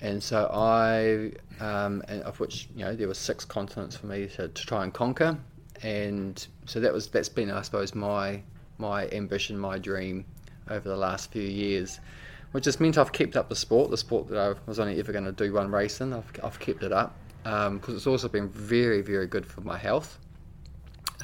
[0.00, 1.32] And so I,
[1.64, 4.84] um, and of which you know there were six continents for me to, to try
[4.84, 5.38] and conquer,
[5.82, 8.42] and so that was that's been I suppose my
[8.76, 10.24] my ambition, my dream
[10.68, 12.00] over the last few years,
[12.54, 15.10] which has meant I've kept up the sport, the sport that I was only ever
[15.10, 16.12] going to do one race in.
[16.12, 20.20] I've, I've kept it up because it's also been very very good for my health,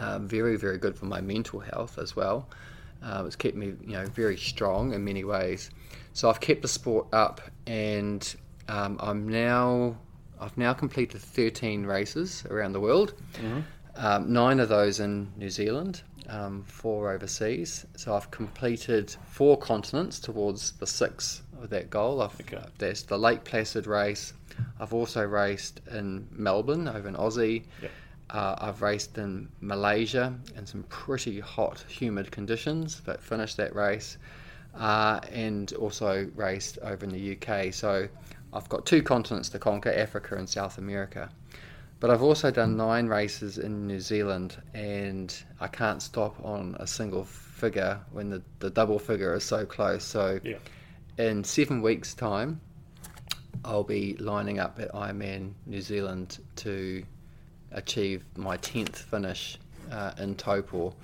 [0.01, 2.49] um, very very good for my mental health as well.
[3.01, 5.71] Uh, it's kept me you know very strong in many ways.
[6.14, 8.35] So I've kept the sport up, and
[8.66, 9.97] um, I'm now
[10.40, 13.14] I've now completed 13 races around the world.
[14.01, 17.85] Um, nine of those in New Zealand, um, four overseas.
[17.97, 22.23] So I've completed four continents towards the six of that goal.
[22.23, 22.65] I've, Okay.
[22.79, 24.33] There's the Lake Placid race.
[24.81, 27.65] I've also raced in Melbourne over in Aussie.
[27.83, 27.91] Yep.
[28.31, 34.17] Uh, I've raced in Malaysia in some pretty hot, humid conditions, but finished that race.
[34.75, 37.75] Uh, and also raced over in the UK.
[37.75, 38.09] So
[38.55, 41.29] I've got two continents to conquer Africa and South America.
[42.01, 46.87] But I've also done nine races in New Zealand, and I can't stop on a
[46.87, 50.03] single figure when the, the double figure is so close.
[50.03, 50.57] So Yeah.
[51.19, 52.61] in seven weeks' time,
[53.67, 57.05] I'll be lining up at Ironman New Zealand to
[57.73, 59.59] achieve my 10th finish
[59.91, 60.95] uh, in Taupo,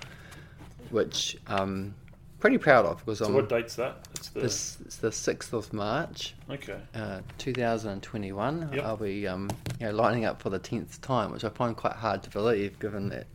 [0.89, 1.93] which I'm
[2.39, 4.06] pretty proud of because So I'm what date's that?
[4.17, 6.33] It's the this, it's the 6th of March.
[6.49, 6.79] okay.
[6.95, 8.83] Uh, 2021, Yep.
[8.85, 9.49] I'll be um,
[9.79, 12.79] you know, lining up for the 10th time, which I find quite hard to believe
[12.79, 13.27] given that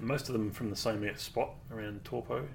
[0.00, 2.46] Most of them from the same spot around Taupo.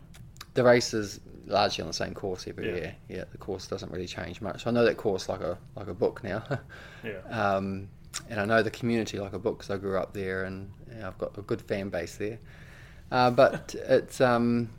[0.54, 2.76] the race is largely on the same course every Yeah.
[2.76, 2.96] year.
[3.08, 4.68] Yeah, the course doesn't really change much.
[4.68, 6.44] I know that course like a like a book now.
[7.04, 7.20] Yeah.
[7.30, 7.88] um,
[8.30, 10.96] and I know the community like a book because I grew up there, and you
[11.00, 12.40] know, I've got a good fan base there.
[13.12, 14.70] Uh, but it's um,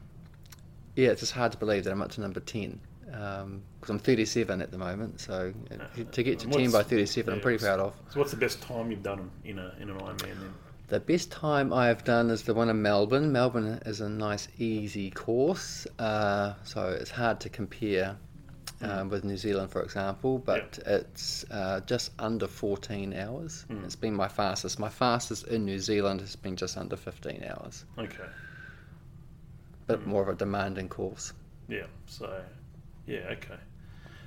[0.96, 2.78] yeah, it's just hard to believe that I'm up to number ten
[3.10, 5.20] because um, I'm 37 at the moment.
[5.20, 7.94] So uh, to get to 10 by 37, yeah, I'm pretty proud of.
[8.10, 10.54] So what's the best time you've done in a in an Ironman then?
[10.88, 13.30] The best time I have done is the one in Melbourne.
[13.30, 18.16] Melbourne is a nice, easy course, uh, so it's hard to compare
[18.82, 23.66] um, with New Zealand, for example, but it's uh, just under 14 hours.
[23.70, 23.84] Mm.
[23.84, 24.80] It's been my fastest.
[24.80, 27.84] My fastest in New Zealand has been just under 15 hours.
[27.96, 28.24] Okay.
[29.86, 30.06] Bit mm.
[30.06, 31.32] more of a demanding course.
[31.68, 31.86] Yeah.
[32.06, 32.42] So,
[33.10, 33.32] yeah.
[33.32, 33.60] Okay.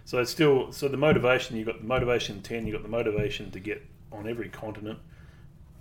[0.06, 3.52] So it's still so the motivation you got the motivation 10, you got the motivation
[3.52, 5.00] to get on every continent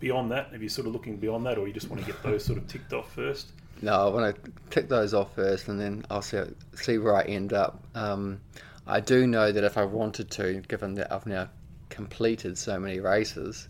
[0.03, 0.53] beyond that?
[0.53, 2.59] Are you sort of looking beyond that, or you just want to get those sort
[2.59, 3.53] of ticked off first?
[3.81, 6.43] No, I want to tick those off first, and then I'll see
[6.75, 7.83] see where I end up.
[7.95, 8.41] Um,
[8.87, 11.49] I do know that if I wanted to, given that I've now
[11.89, 13.69] completed so many races,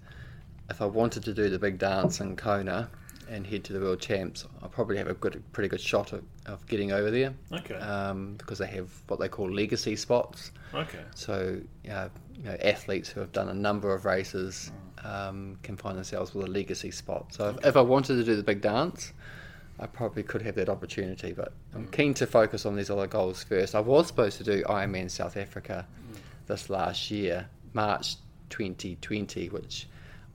[0.71, 2.88] if I wanted to do the big dance in Kona
[3.29, 6.25] and head to the World Champs, I probably have a good, pretty good shot of,
[6.46, 7.35] of getting over there.
[7.52, 7.74] Okay.
[7.76, 10.50] Um, because they have what they call legacy spots.
[10.74, 10.98] Okay.
[11.14, 14.72] So, uh, you know, athletes who have done a number of races
[15.05, 17.33] um, can find themselves with a legacy spot.
[17.35, 19.12] So, if, if, I wanted to do the big dance,
[19.78, 21.33] I probably could have that opportunity.
[21.33, 21.92] But I'm mm.
[21.92, 23.74] keen to focus on these other goals first.
[23.74, 26.16] I was supposed to do Ironman South Africa mm.
[26.46, 28.16] this last year, March
[28.50, 29.87] 2020, which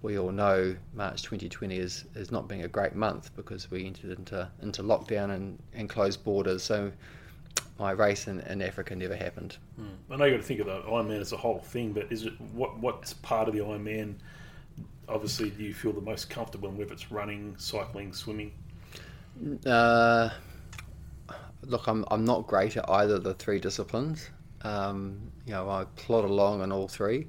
[0.02, 4.18] we all know March 2020 is, is not being a great month because we entered
[4.18, 6.64] into, into lockdown and, and closed borders.
[6.64, 6.92] So
[7.80, 9.58] my race in, in Africa never happened.
[9.80, 9.86] Mm.
[10.12, 12.26] I know you got to think of the Ironman as a whole thing, but is
[12.26, 14.16] it what what's part of the Ironman?
[15.10, 18.52] Obviously, do you feel the most comfortable in whether it's running, cycling, swimming?
[19.66, 20.30] Uh,
[21.64, 24.30] look, I'm I'm not great at either of the three disciplines.
[24.64, 27.28] Um, you know, I plod along on all three.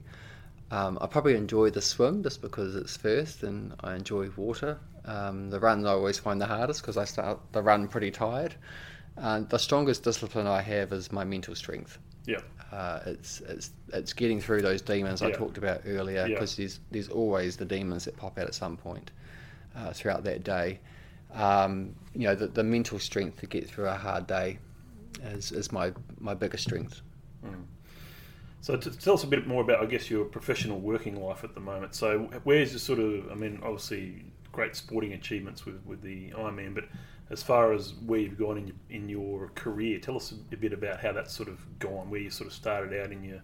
[0.71, 4.79] Um, I probably enjoy the swim just because it's first and I enjoy water.
[5.05, 8.55] Um, the run I always find the hardest because I start the run pretty tired.
[9.17, 11.99] And the strongest discipline I have is my mental strength.
[12.27, 12.41] Yeah.
[12.71, 15.29] Uh, it's it's it's getting through those demons yeah.
[15.29, 16.65] I talked about earlier because yeah.
[16.65, 19.11] there's there's always the demons that pop out at some point
[19.75, 20.81] uh, throughout that day.
[21.33, 24.59] Um, you know, the, the mental strength to get through a hard day
[25.23, 27.01] is, is my my biggest strength.
[27.45, 27.65] Mm.
[28.61, 31.55] So to tell us a bit more about, I guess, your professional working life at
[31.55, 31.95] the moment.
[31.95, 36.75] So where's the sort of, I mean, obviously great sporting achievements with, with the Ironman,
[36.75, 36.85] but
[37.31, 40.73] as far as where you've gone in your, in your career, tell us a bit
[40.73, 43.43] about how that's sort of gone, where you sort of started out in your,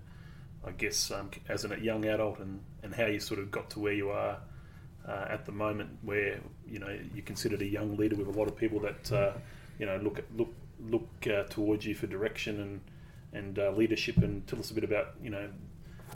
[0.67, 3.81] I guess, um, as a young adult, and, and how you sort of got to
[3.81, 4.39] where you are
[5.07, 8.49] uh, at the moment, where you know you're considered a young leader with a lot
[8.49, 9.33] of people that uh,
[9.79, 10.55] you know look look
[10.89, 12.81] look uh, towards you for direction and
[13.35, 15.49] and uh, leadership, and tell us a bit about you know,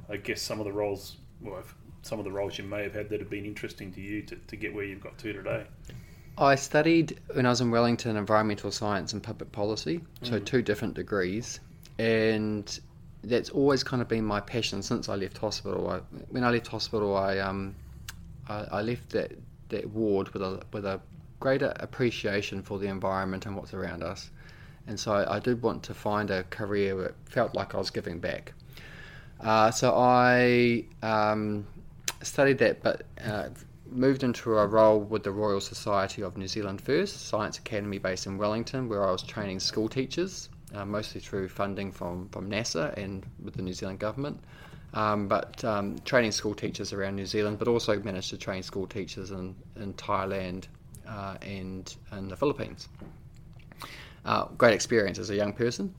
[0.09, 1.63] I guess some of the roles, well,
[2.03, 4.37] some of the roles you may have had that have been interesting to you to,
[4.37, 5.67] to get where you've got to today.
[6.39, 10.45] I studied when I was in Wellington environmental science and public policy, so mm.
[10.45, 11.59] two different degrees,
[11.99, 12.79] and
[13.25, 15.91] that's always kind of been my passion since I left hospital.
[15.91, 17.75] I, when I left hospital, I um,
[18.49, 19.33] I, I left that,
[19.71, 21.01] that ward with a with a
[21.41, 24.31] greater appreciation for the environment and what's around us.
[24.89, 27.91] And so I, I did want to find a career that felt like I was
[27.91, 28.55] giving back.
[29.41, 31.67] Uh, so I um,
[32.23, 33.51] studied that, but uh,
[33.91, 38.27] moved into a role with the Royal Society of New Zealand First Science Academy based
[38.27, 42.97] in Wellington, where I was training school teachers, uh, mostly through funding from, from NASA
[42.97, 44.41] and with the New Zealand government.
[44.95, 48.87] Um, but um, training school teachers around New Zealand, but also managed to train school
[48.87, 50.65] teachers in, in Thailand
[51.07, 52.89] uh, and in the Philippines.
[54.29, 55.95] Uh, great experience as a young person.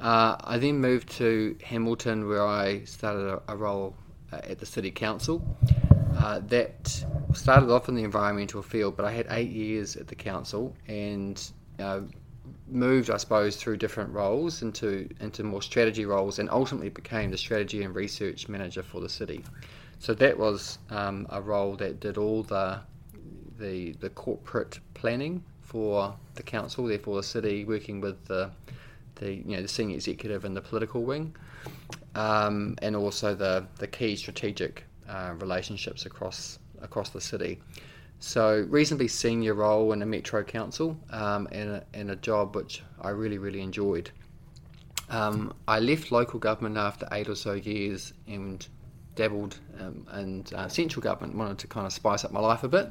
[0.00, 3.94] Uh, I then moved to Hamilton, where I started a, a role
[4.32, 5.44] uh, at the City Council.
[6.16, 10.14] Uh, that started off in the environmental field, but I had eight years at the
[10.14, 11.38] council and
[11.78, 12.00] uh,
[12.68, 17.36] moved, I suppose, through different roles into into more strategy roles, and ultimately became the
[17.36, 19.44] strategy and research manager for the city.
[19.98, 22.80] So that was um, a role that did all the
[23.58, 28.50] the the corporate planning for the council, therefore the city, working with the
[29.16, 31.34] the you know the senior executive and the political wing,
[32.14, 37.60] um, and also the the key strategic uh, relationships across across the city.
[38.20, 42.82] So reasonably senior role in a metro council um, and, a, and a job which
[43.00, 44.10] I really really enjoyed.
[45.10, 48.66] Um, I left local government after eight or so years and
[49.14, 51.36] dabbled um, in uh, central government.
[51.36, 52.90] Wanted to kind of spice up my life a bit,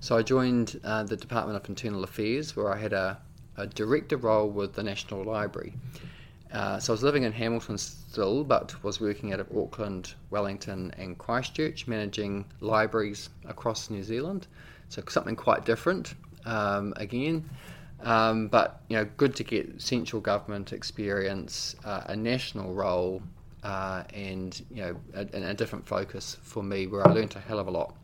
[0.00, 3.18] so I joined uh, the Department of Internal Affairs, where I had a,
[3.56, 5.74] a director role with the National Library.
[6.52, 10.92] Uh, so I was living in Hamilton still, but was working out of Auckland, Wellington,
[10.96, 14.46] and Christchurch, managing libraries across New Zealand.
[14.88, 17.48] So something quite different um, again.
[18.00, 23.22] Um, but you know, good to get central government experience, uh, a national role,
[23.62, 27.58] uh, and you know, a, a, different focus for me, where I learned a hell
[27.58, 27.96] of a lot.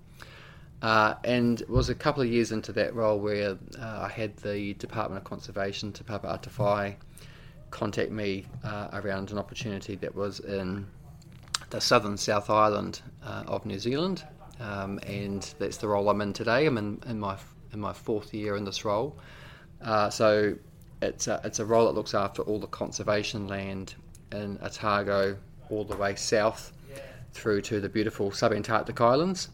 [0.83, 4.37] Uh, and it was a couple of years into that role where uh, I had
[4.39, 6.97] the Department of Conservation, Te Papa Atawhai,
[7.71, 10.87] contact me uh, around an opportunity that was in
[11.71, 14.25] the southern South Island uh, of New Zealand,
[14.61, 16.67] um, and that's the role I'm in today.
[16.67, 17.39] I'm in, in my
[17.73, 19.17] in my fourth year in this role.
[19.81, 20.55] Uh, so
[21.01, 23.95] it's a, it's a role that looks after all the conservation land
[24.31, 25.37] in Otago,
[25.71, 26.73] all the way south
[27.33, 29.49] through to the beautiful subantarctic islands.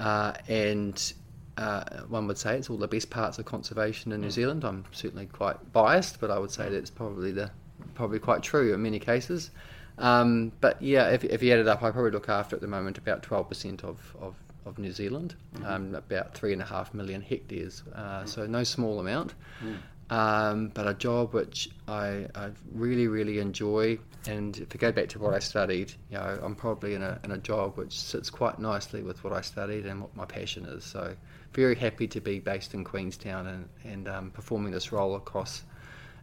[0.00, 1.12] Uh, and
[1.58, 4.64] uh, one would say it's all the best parts of conservation in New Zealand.
[4.64, 7.50] I'm certainly quite biased, but I would say that's probably the
[7.94, 9.50] probably quite true in many cases.
[9.98, 12.68] Um, but yeah, if, if you add it up, I probably look after at the
[12.68, 14.34] moment about 12% of, of,
[14.64, 15.66] of New Zealand, mm-hmm.
[15.66, 18.26] um, about three and a half million hectares, uh, mm-hmm.
[18.26, 19.34] so no small amount.
[19.62, 19.76] Mm.
[20.10, 23.98] Um, but a job which I, I, really, really enjoy.
[24.26, 27.18] And if I go back to what I studied, you know, I'm probably in a,
[27.24, 30.66] in a job which sits quite nicely with what I studied and what my passion
[30.66, 30.84] is.
[30.84, 31.16] So
[31.52, 35.62] very happy to be based in Queenstown and, and um, performing this role across,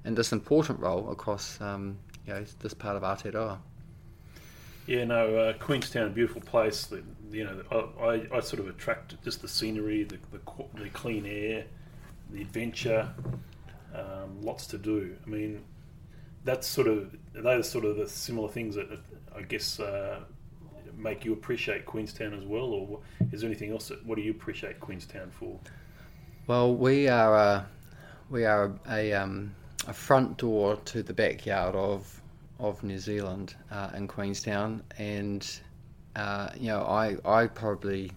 [0.06, 3.58] and this important role across, um, you know, this part of Aotearoa.
[4.86, 6.90] Yeah, no, uh, Queenstown, beautiful place.
[7.30, 10.40] You know, I, I, sort of attract just the scenery, the, the,
[10.82, 11.66] the clean air,
[12.32, 13.10] the adventure
[13.94, 15.18] um, lots to do.
[15.26, 15.62] I mean,
[16.48, 18.88] that's sort of those sort of the similar things that
[19.36, 20.22] I guess uh,
[20.98, 23.00] make you appreciate Queenstown as well, or
[23.32, 23.90] is there anything else?
[23.90, 25.60] That, what do you appreciate Queenstown for?
[26.48, 27.68] Well, we are a,
[28.30, 29.54] we are a, a, um,
[29.88, 32.22] a front door to the backyard of
[32.60, 35.60] of New Zealand uh, in Queenstown, and
[36.16, 38.12] uh, you know I I probably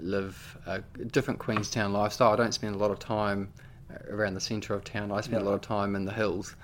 [0.00, 2.32] live a different Queenstown lifestyle.
[2.32, 3.52] I don't spend a lot of time
[4.10, 5.12] around the centre of town.
[5.12, 5.48] I spend yeah.
[5.48, 6.56] a lot of time in the hills.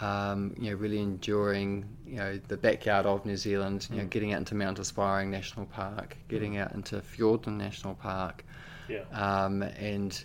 [0.00, 3.86] Um, you know, really enjoying you know the backyard of New Zealand.
[3.90, 3.98] You mm.
[4.00, 6.62] know, getting out into Mount Aspiring National Park, getting mm.
[6.62, 8.44] out into Fiordland National Park,
[8.88, 9.02] yeah.
[9.12, 10.24] um, and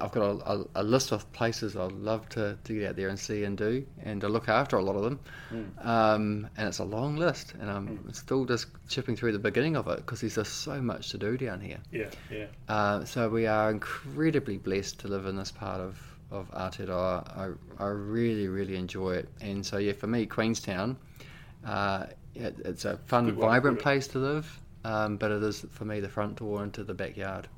[0.00, 3.08] I've got a, a, a, list of places I'd love to, to get out there
[3.08, 5.20] and see and do, and to look after a lot of them.
[5.52, 5.86] Mm.
[5.86, 8.16] Um, and it's a long list, and I'm mm.
[8.16, 11.36] still just chipping through the beginning of it because there's just so much to do
[11.36, 11.78] down here.
[11.92, 12.46] Yeah, yeah.
[12.68, 17.56] Uh, so we are incredibly blessed to live in this part of of Aotearoa.
[17.78, 19.28] I, I really, really enjoy it.
[19.40, 20.96] And so, yeah, for me, Queenstown,
[21.66, 26.00] uh, it, it's a fun, vibrant place to live, um, but it is, for me,
[26.00, 27.48] the front door into the backyard.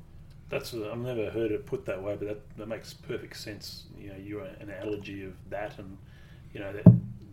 [0.49, 3.85] That's I've never heard it put that way, but that, that makes perfect sense.
[3.99, 5.97] You know, you're an analogy of that, and
[6.53, 6.85] you know that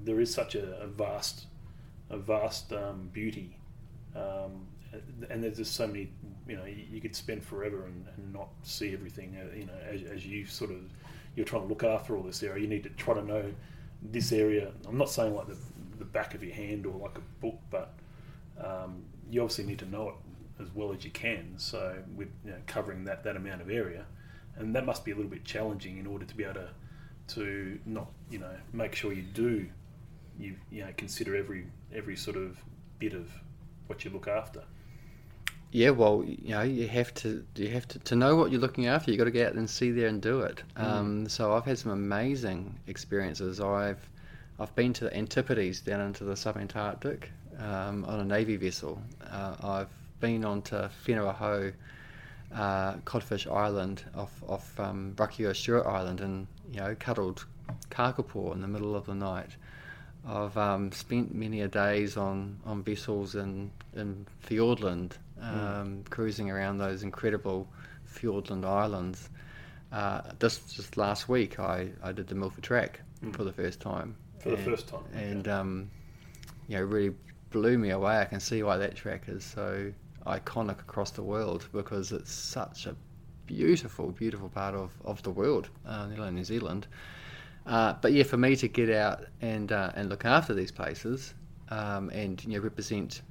[0.04, 1.46] there is such a, a vast,
[2.08, 3.58] a vast um, beauty,
[4.16, 4.66] um,
[5.28, 6.10] and there's just so many.
[6.48, 9.36] You know, you, you could spend forever and, and, not see everything.
[9.36, 10.78] Uh, you know, as, as you sort of
[11.36, 13.52] you're trying to look after all this area, you need to try to know
[14.02, 14.72] this area.
[14.88, 15.56] I'm not saying like the
[16.00, 17.94] the back of your hand or like a book, but
[18.58, 20.14] um, you obviously need to know it
[20.60, 21.54] as well as you can.
[21.58, 24.06] So with you know, covering that, that amount of area,
[24.56, 26.68] and that must be a little bit challenging in order to be able to
[27.28, 29.68] to not you know make sure you do
[30.36, 31.64] you you know consider every
[31.94, 32.58] every sort of
[32.98, 33.30] bit of
[33.86, 34.64] what you look after.
[35.72, 38.86] Yeah, well, you know, you have to you have to, to know what you're looking
[38.86, 39.10] after.
[39.10, 40.62] You have got to get out and see there and do it.
[40.76, 40.84] Mm.
[40.84, 43.60] Um, so I've had some amazing experiences.
[43.60, 44.08] I've
[44.58, 47.24] I've been to the Antipodes down into the subantarctic
[47.58, 49.00] um, on a navy vessel.
[49.30, 51.72] Uh, I've been on to Whenua
[52.54, 57.46] uh, Codfish Island off, off um, Rakiura Stewart Island and, you know, cuddled
[57.90, 59.50] kakapo in the middle of the night.
[60.26, 65.12] I've um, spent many a days on, on vessels in, in Fiordland.
[65.40, 66.10] Um, mm.
[66.10, 67.68] cruising around those incredible
[68.06, 69.28] Fiordland islands.
[69.92, 73.34] Uh, this just last week, I, I did the Milford Track mm.
[73.34, 74.16] for the first time.
[74.38, 75.90] For and, the first time, and um,
[76.68, 77.14] you know, really
[77.50, 78.18] blew me away.
[78.18, 79.92] I can see why that track is so
[80.26, 82.94] iconic across the world because it's such a
[83.46, 86.86] beautiful, beautiful part of, of the world, uh, New Zealand.
[87.66, 91.34] Uh, but yeah, for me to get out and uh, and look after these places
[91.68, 93.22] um, and you know represent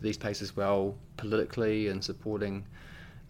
[0.00, 2.64] these places well politically and supporting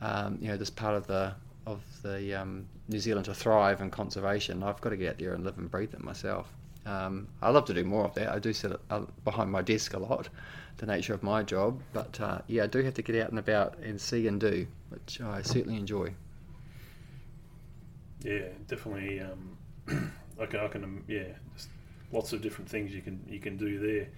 [0.00, 1.34] um, you know this part of the
[1.66, 5.34] of the um, New Zealand to thrive and conservation, I've got to get out there
[5.34, 6.50] and live and breathe it myself.
[6.86, 8.30] Um, I love to do more of that.
[8.30, 10.30] I do sit uh, behind my desk a lot,
[10.78, 11.82] the nature of my job.
[11.92, 14.66] But uh, yeah, I do have to get out and about and see and do,
[14.88, 16.14] which I certainly enjoy.
[18.22, 19.20] Yeah, definitely.
[19.20, 19.58] Um,
[20.40, 21.68] I can, I can, um, yeah, just
[22.10, 24.08] lots of different things you can you can do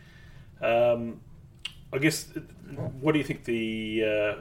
[0.60, 0.92] there.
[0.92, 1.20] Um,
[1.92, 2.28] I guess,
[3.00, 4.04] what do you think the?
[4.04, 4.34] Uh,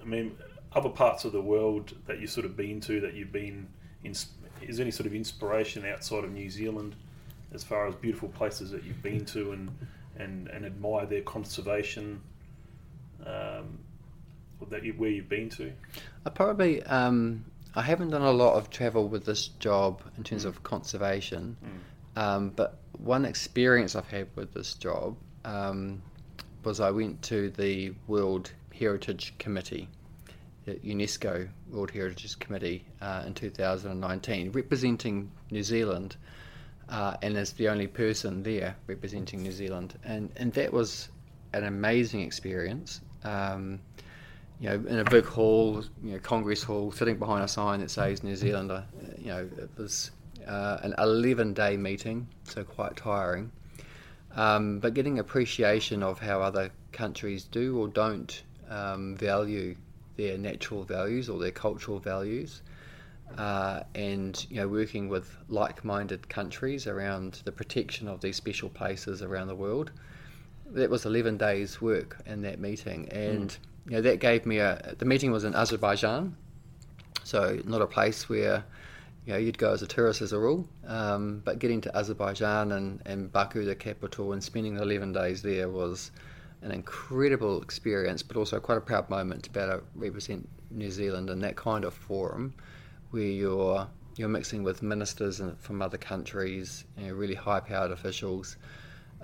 [0.00, 0.36] I mean,
[0.72, 3.68] other parts of the world that you've sort of been to that you've been
[4.02, 4.14] in.
[4.62, 6.96] Is there any sort of inspiration outside of New Zealand,
[7.52, 9.70] as far as beautiful places that you've been to and
[10.16, 12.20] and, and admire their conservation?
[13.26, 13.78] Um,
[14.70, 15.72] that you, where you've been to?
[16.24, 17.44] I probably um,
[17.74, 20.48] I haven't done a lot of travel with this job in terms mm.
[20.48, 22.20] of conservation, mm.
[22.20, 26.02] um, but one experience I've had with this job um,
[26.64, 29.88] was I went to the World Heritage Committee,
[30.64, 36.16] the UNESCO World Heritage Committee uh, in 2019, representing New Zealand.
[36.88, 41.08] Uh, and as the only person there representing New Zealand, and and that was
[41.54, 43.00] an amazing experience.
[43.24, 43.80] Um,
[44.60, 47.90] you know, in a big hall, you know, Congress Hall, sitting behind a sign that
[47.90, 48.70] says New Zealand.
[48.70, 48.82] Uh,
[49.18, 50.10] you know, it was
[50.46, 53.50] uh, an 11-day meeting, so quite tiring.
[54.36, 59.76] Um, but getting appreciation of how other countries do or don't um, value
[60.16, 62.62] their natural values or their cultural values,
[63.38, 69.22] uh, and you know, working with like-minded countries around the protection of these special places
[69.22, 69.92] around the world.
[70.66, 73.50] That was 11 days' work in that meeting, and.
[73.50, 74.94] Mm you know, that gave me a.
[74.98, 76.36] The meeting was in Azerbaijan,
[77.22, 78.64] so not a place where
[79.26, 80.68] you know you'd go as a tourist as a rule.
[80.86, 85.68] Um, but getting to Azerbaijan and, and Baku, the capital, and spending 11 days there
[85.68, 86.10] was
[86.62, 90.90] an incredible experience, but also quite a proud moment to be able to represent New
[90.90, 92.54] Zealand in that kind of forum,
[93.10, 98.56] where you're you're mixing with ministers from other countries, you know, really high-powered officials,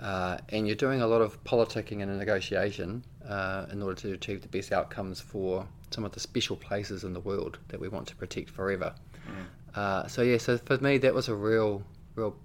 [0.01, 4.41] uh, and you're doing a lot of politicking and negotiation uh, in order to achieve
[4.41, 8.05] the best outcomes for some of the special places in the world that we want
[8.07, 8.93] to protect forever.
[9.75, 11.83] Uh, so yeah, so for me that was a real,
[12.15, 12.35] real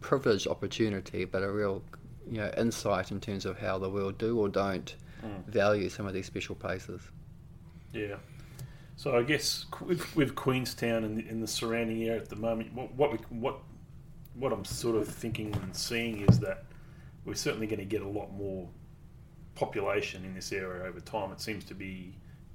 [0.00, 1.82] privileged opportunity, but a real,
[2.30, 4.94] you know, insight in terms of how the world do or don't
[5.24, 5.46] mm.
[5.46, 7.02] value some of these special places.
[7.92, 8.16] Yeah.
[8.96, 12.72] So I guess with, with Queenstown and the, in the surrounding area at the moment,
[12.72, 13.58] what what, we, what
[14.34, 16.64] what I'm sort of thinking and seeing is that
[17.24, 18.68] we're certainly going to get a lot more
[19.54, 21.32] population in this area over time.
[21.32, 22.14] It seems to be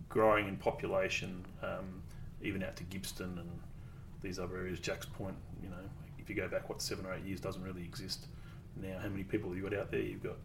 [0.09, 2.01] growing in population, um,
[2.41, 3.49] even out to Gibbston and
[4.22, 4.80] these other areas.
[4.80, 5.76] Jack's Point, you know,
[6.19, 8.28] if you go back what seven or eight years, doesn't really exist
[8.82, 8.99] now.
[9.01, 10.01] How many people have you got out there?
[10.01, 10.38] You've got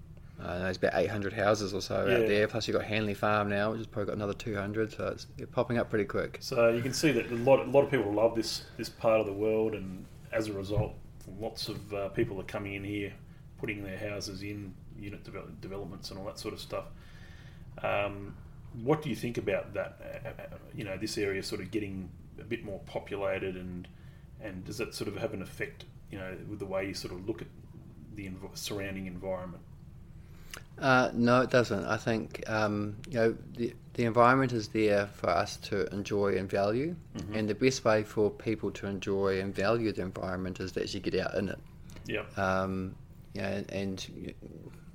[0.43, 2.19] uh, there's about 800 houses or so yeah.
[2.19, 2.49] out there.
[2.49, 4.93] Plus, you've got Hanley Farm now, which has probably got another 200.
[4.93, 6.39] So it's popping up pretty quick.
[6.41, 9.21] So you can see that a lot, a lot of people love this this part
[9.21, 10.93] of the world, and as a result,
[11.41, 13.13] lots of uh, people are coming in here,
[13.59, 16.85] putting their houses in, unit develop, developments and all that sort of stuff.
[17.83, 18.35] Um,
[18.83, 19.99] what do you think about that?
[20.01, 22.11] Uh, uh, uh, you know, this area sort of getting
[22.41, 23.89] a bit more populated, and
[24.41, 25.85] and does that sort of have an effect?
[26.11, 27.49] You know, with the way you sort of look at
[28.15, 29.63] the env- surrounding environment.
[30.79, 31.85] Uh, no, it doesn't.
[31.87, 36.51] I think um, you know the the environment is there for us to enjoy and
[36.51, 37.35] value, mm-hmm.
[37.35, 41.01] and the best way for people to enjoy and value the environment is to actually
[41.01, 41.59] get out in it.
[42.07, 42.25] Yeah.
[42.37, 42.95] Um,
[43.33, 44.35] yeah, and, and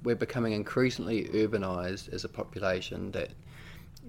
[0.04, 3.12] we're becoming increasingly urbanised as a population.
[3.12, 3.30] That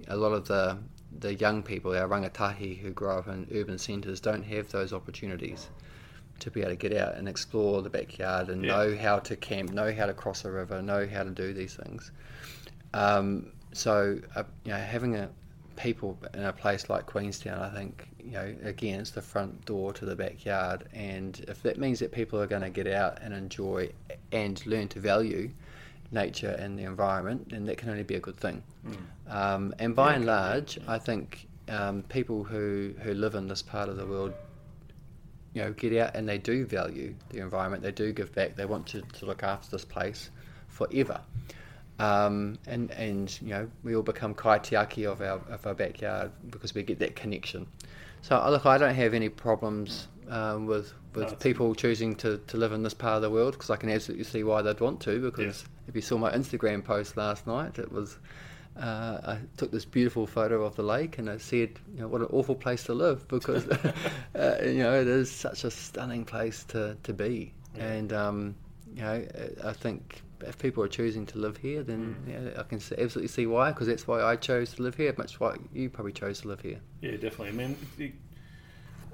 [0.07, 0.77] a lot of the
[1.19, 5.69] the young people, our rangatahi who grow up in urban centres, don't have those opportunities
[6.39, 8.75] to be able to get out and explore the backyard and yeah.
[8.75, 11.75] know how to camp, know how to cross a river, know how to do these
[11.75, 12.11] things.
[12.93, 15.29] Um, so, uh, you know, having a
[15.75, 19.93] people in a place like Queenstown, I think, you know, again, it's the front door
[19.93, 23.33] to the backyard, and if that means that people are going to get out and
[23.33, 23.89] enjoy
[24.31, 25.49] and learn to value
[26.11, 28.63] nature and the environment, then that can only be a good thing.
[28.85, 29.33] Mm.
[29.33, 30.83] Um, and by yeah, and large, yeah.
[30.87, 34.33] I think um, people who, who live in this part of the world,
[35.53, 37.83] you know, get out and they do value the environment.
[37.83, 38.55] They do give back.
[38.55, 40.29] They want to, to look after this place
[40.67, 41.21] forever.
[41.99, 46.73] Um, and and you know we all become kaitiaki of our of our backyard because
[46.73, 47.67] we get that connection.
[48.23, 52.57] So look, I don't have any problems um, with with no, people choosing to, to
[52.57, 55.01] live in this part of the world because I can absolutely see why they'd want
[55.01, 55.19] to.
[55.21, 55.65] Because.
[55.87, 58.17] If you saw my Instagram post last night, it was
[58.77, 62.21] uh, I took this beautiful photo of the lake and I said, you know, what
[62.21, 63.67] an awful place to live because
[64.35, 67.53] uh, you know it is such a stunning place to to be.
[67.75, 67.83] Yeah.
[67.83, 68.55] And um,
[68.95, 69.25] you know,
[69.63, 72.53] I think if people are choosing to live here, then mm.
[72.55, 75.13] yeah, I can absolutely see why because that's why I chose to live here.
[75.17, 76.79] Much why you probably chose to live here.
[77.01, 77.49] Yeah, definitely.
[77.49, 78.13] I mean, it,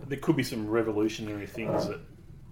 [0.07, 1.99] there could be some revolutionary things that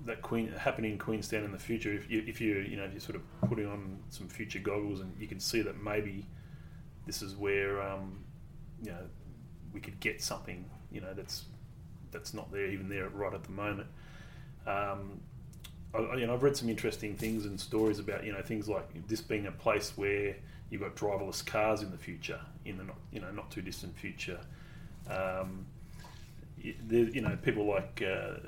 [0.07, 1.93] that Queen happening in Queenstown in the future.
[1.93, 5.01] If you if you you know if you're sort of putting on some future goggles
[5.01, 6.25] and you can see that maybe
[7.05, 8.23] this is where um,
[8.83, 9.05] you know
[9.73, 11.43] we could get something you know that's
[12.11, 13.87] that's not there even there right at the moment.
[14.65, 15.21] Um,
[15.93, 19.07] I, you know, I've read some interesting things and stories about you know things like
[19.07, 20.35] this being a place where
[20.69, 23.97] you've got driverless cars in the future, in the not you know not too distant
[23.97, 24.39] future.
[25.09, 25.65] Um,
[26.61, 28.39] you know, people like uh,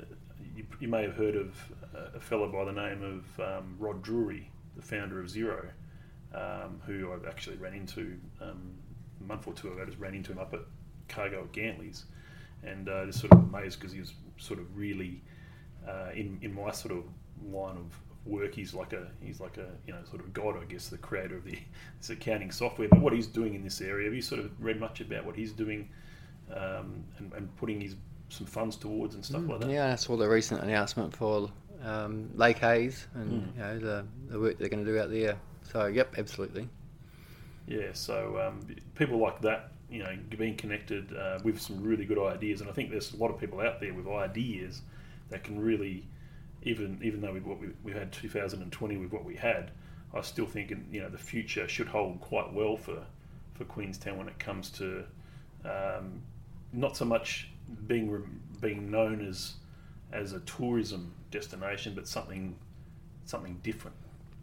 [0.60, 1.54] you, you, may have heard of
[2.14, 5.68] a fellow by the name of um, Rod Drury, the founder of Xero,
[6.34, 8.72] um, who I've actually ran into um,
[9.20, 9.82] a month or two ago.
[9.82, 10.60] I just ran into him up at
[11.08, 12.04] Cargo at Gantley's,
[12.62, 15.22] and uh, just sort of amazed because he was sort of really
[15.88, 17.04] uh, in in my sort of
[17.50, 18.54] line of work.
[18.54, 21.36] He's like a he's like a you know sort of god, I guess, the creator
[21.36, 21.58] of the
[21.98, 22.88] this accounting software.
[22.88, 25.36] But what he's doing in this area, have you sort of read much about what
[25.36, 25.88] he's doing
[26.54, 27.94] um, and, and, putting his
[28.30, 29.70] some funds towards and stuff mm, like that?
[29.70, 31.50] Yeah, I saw the recent announcement for
[31.84, 33.54] um, Lake Hayes and mm.
[33.54, 35.36] you know the, the work they're going to do out there.
[35.70, 36.68] So yep, absolutely.
[37.66, 38.66] Yeah, so um,
[38.96, 42.72] people like that, you know, being connected uh, with some really good ideas, and I
[42.72, 44.82] think there's a lot of people out there with ideas
[45.28, 46.04] that can really
[46.62, 49.70] even even though we what we, we had 2020 with what we had,
[50.14, 53.04] I still think in, you know the future should hold quite well for
[53.54, 55.04] for Queenstown when it comes to
[55.64, 56.22] um,
[56.72, 57.49] not so much
[57.86, 59.54] being being known as
[60.12, 62.56] as a tourism destination, but something
[63.24, 63.96] something different.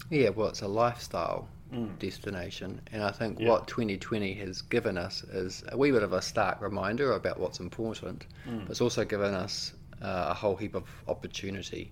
[0.09, 1.97] Yeah, well, it's a lifestyle mm.
[1.99, 3.49] destination, and I think yeah.
[3.49, 7.59] what 2020 has given us is a wee bit of a stark reminder about what's
[7.59, 8.61] important, mm.
[8.61, 11.91] but it's also given us uh, a whole heap of opportunity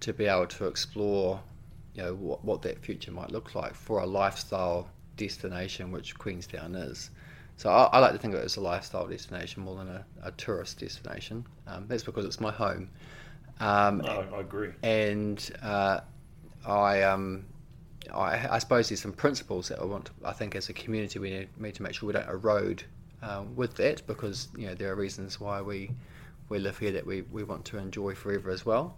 [0.00, 1.40] to be able to explore,
[1.94, 6.74] you know, what, what that future might look like for a lifestyle destination, which Queenstown
[6.74, 7.10] is.
[7.58, 10.04] So I, I like to think of it as a lifestyle destination more than a,
[10.22, 11.44] a tourist destination.
[11.66, 12.88] Um, that's because it's my home.
[13.58, 14.70] Um, no, I agree.
[14.84, 16.00] And uh,
[16.64, 17.44] I, um,
[18.14, 20.04] I, I, suppose there's some principles that I want.
[20.04, 22.84] To, I think as a community we need, need to make sure we don't erode
[23.22, 25.90] um, with that because you know there are reasons why we
[26.48, 28.94] we live here that we, we want to enjoy forever as well.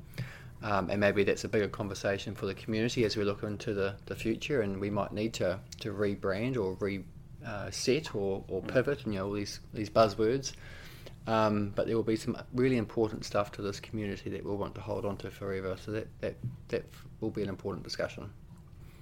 [0.62, 3.94] Um, and maybe that's a bigger conversation for the community as we look into the,
[4.04, 7.06] the future and we might need to, to rebrand or reset
[7.46, 7.70] uh,
[8.14, 10.52] or, or pivot and you know all these, these buzzwords.
[11.26, 14.74] Um, but there will be some really important stuff to this community that we'll want
[14.76, 15.76] to hold on to forever.
[15.84, 16.36] So that, that,
[16.68, 16.84] that
[17.20, 18.30] will be an important discussion.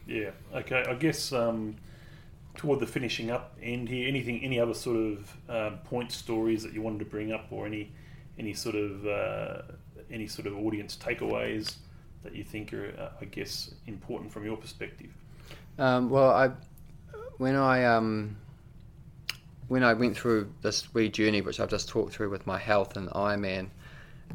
[0.06, 0.84] Yeah, okay.
[0.88, 1.76] I guess um,
[2.56, 6.72] toward the finishing up end here, anything, any other sort of uh, point stories that
[6.72, 7.92] you wanted to bring up or any
[8.38, 9.62] any sort of uh,
[10.10, 11.76] any sort of audience takeaways
[12.22, 15.10] that you think are, uh, I guess, important from your perspective?
[15.78, 16.50] Um, well, I
[17.38, 18.36] when I um,
[19.68, 22.96] when I went through this wee journey, which I've just talked through with my health
[22.96, 23.70] and Ironman,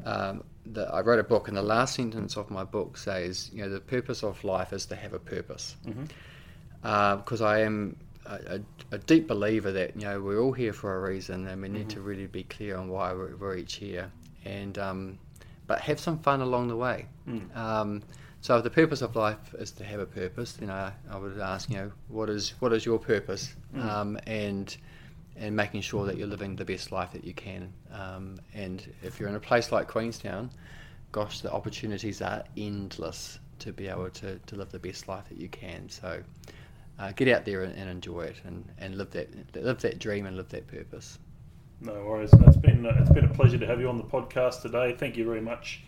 [0.06, 0.44] um,
[0.92, 3.80] I wrote a book, and the last sentence of my book says, you know, the
[3.80, 5.76] purpose of life is to have a purpose.
[5.84, 5.98] Because
[6.84, 7.44] mm-hmm.
[7.44, 8.60] uh, I am a,
[8.92, 11.82] a, deep believer that you know we're all here for a reason, and we need
[11.82, 11.90] mm-hmm.
[11.90, 14.12] to really be clear on why we're, we're each here,
[14.46, 15.20] and um,
[15.68, 17.08] but have some fun along the way.
[17.28, 17.56] Mm.
[17.56, 18.04] Um,
[18.44, 21.40] so if the purpose of life is to have a purpose, then I, I would
[21.40, 23.82] ask, you know, what is what is your purpose, mm.
[23.82, 24.76] um, and
[25.38, 27.72] and making sure that you're living the best life that you can.
[27.90, 30.50] Um, and if you're in a place like Queenstown,
[31.14, 35.38] gosh, the opportunities are endless to be able to, to live the best life that
[35.38, 35.88] you can.
[35.88, 36.22] So
[37.00, 40.26] uh, get out there and, and, enjoy it and, and live that live that dream
[40.26, 41.18] and live that purpose.
[41.80, 42.32] No worries.
[42.34, 44.98] It's been uh, it's been a pleasure to have you on the podcast today.
[45.00, 45.82] Thank you very much,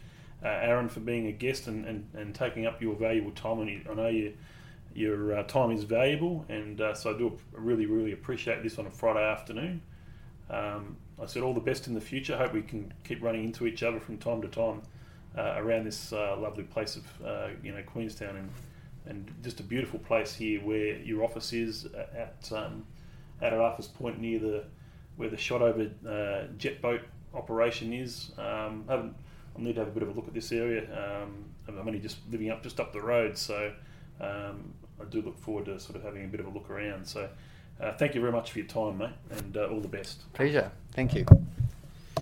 [0.45, 3.61] uh, Aaron, for being a guest and, and, and taking up your valuable time.
[3.61, 4.33] And I know you,
[4.93, 8.85] your uh, time is valuable, and uh, so I do really really appreciate this on
[8.85, 9.81] a Friday afternoon.
[10.49, 12.37] Um, I said all the best in the future.
[12.37, 14.83] Hope we can keep running into each other from time to time
[15.35, 17.03] uh, around this uh, lovely place of
[17.63, 18.49] you know Queenstown and
[19.07, 22.85] and just a beautiful place here where your office is at um,
[23.41, 24.63] at Arthur's Point near the
[25.17, 27.01] where the Shotover uh, jet boat
[27.33, 28.31] operation is.
[28.37, 29.15] Um,
[29.57, 30.83] I need to have a bit of a look at this area.
[30.91, 33.71] Um, I'm only just living up just up the road, so
[34.19, 37.05] um, I do look forward to sort of having a bit of a look around.
[37.05, 37.29] So,
[37.79, 40.31] uh, thank you very much for your time, mate, and uh, all the best.
[40.33, 40.71] Pleasure.
[40.93, 41.25] Thank you.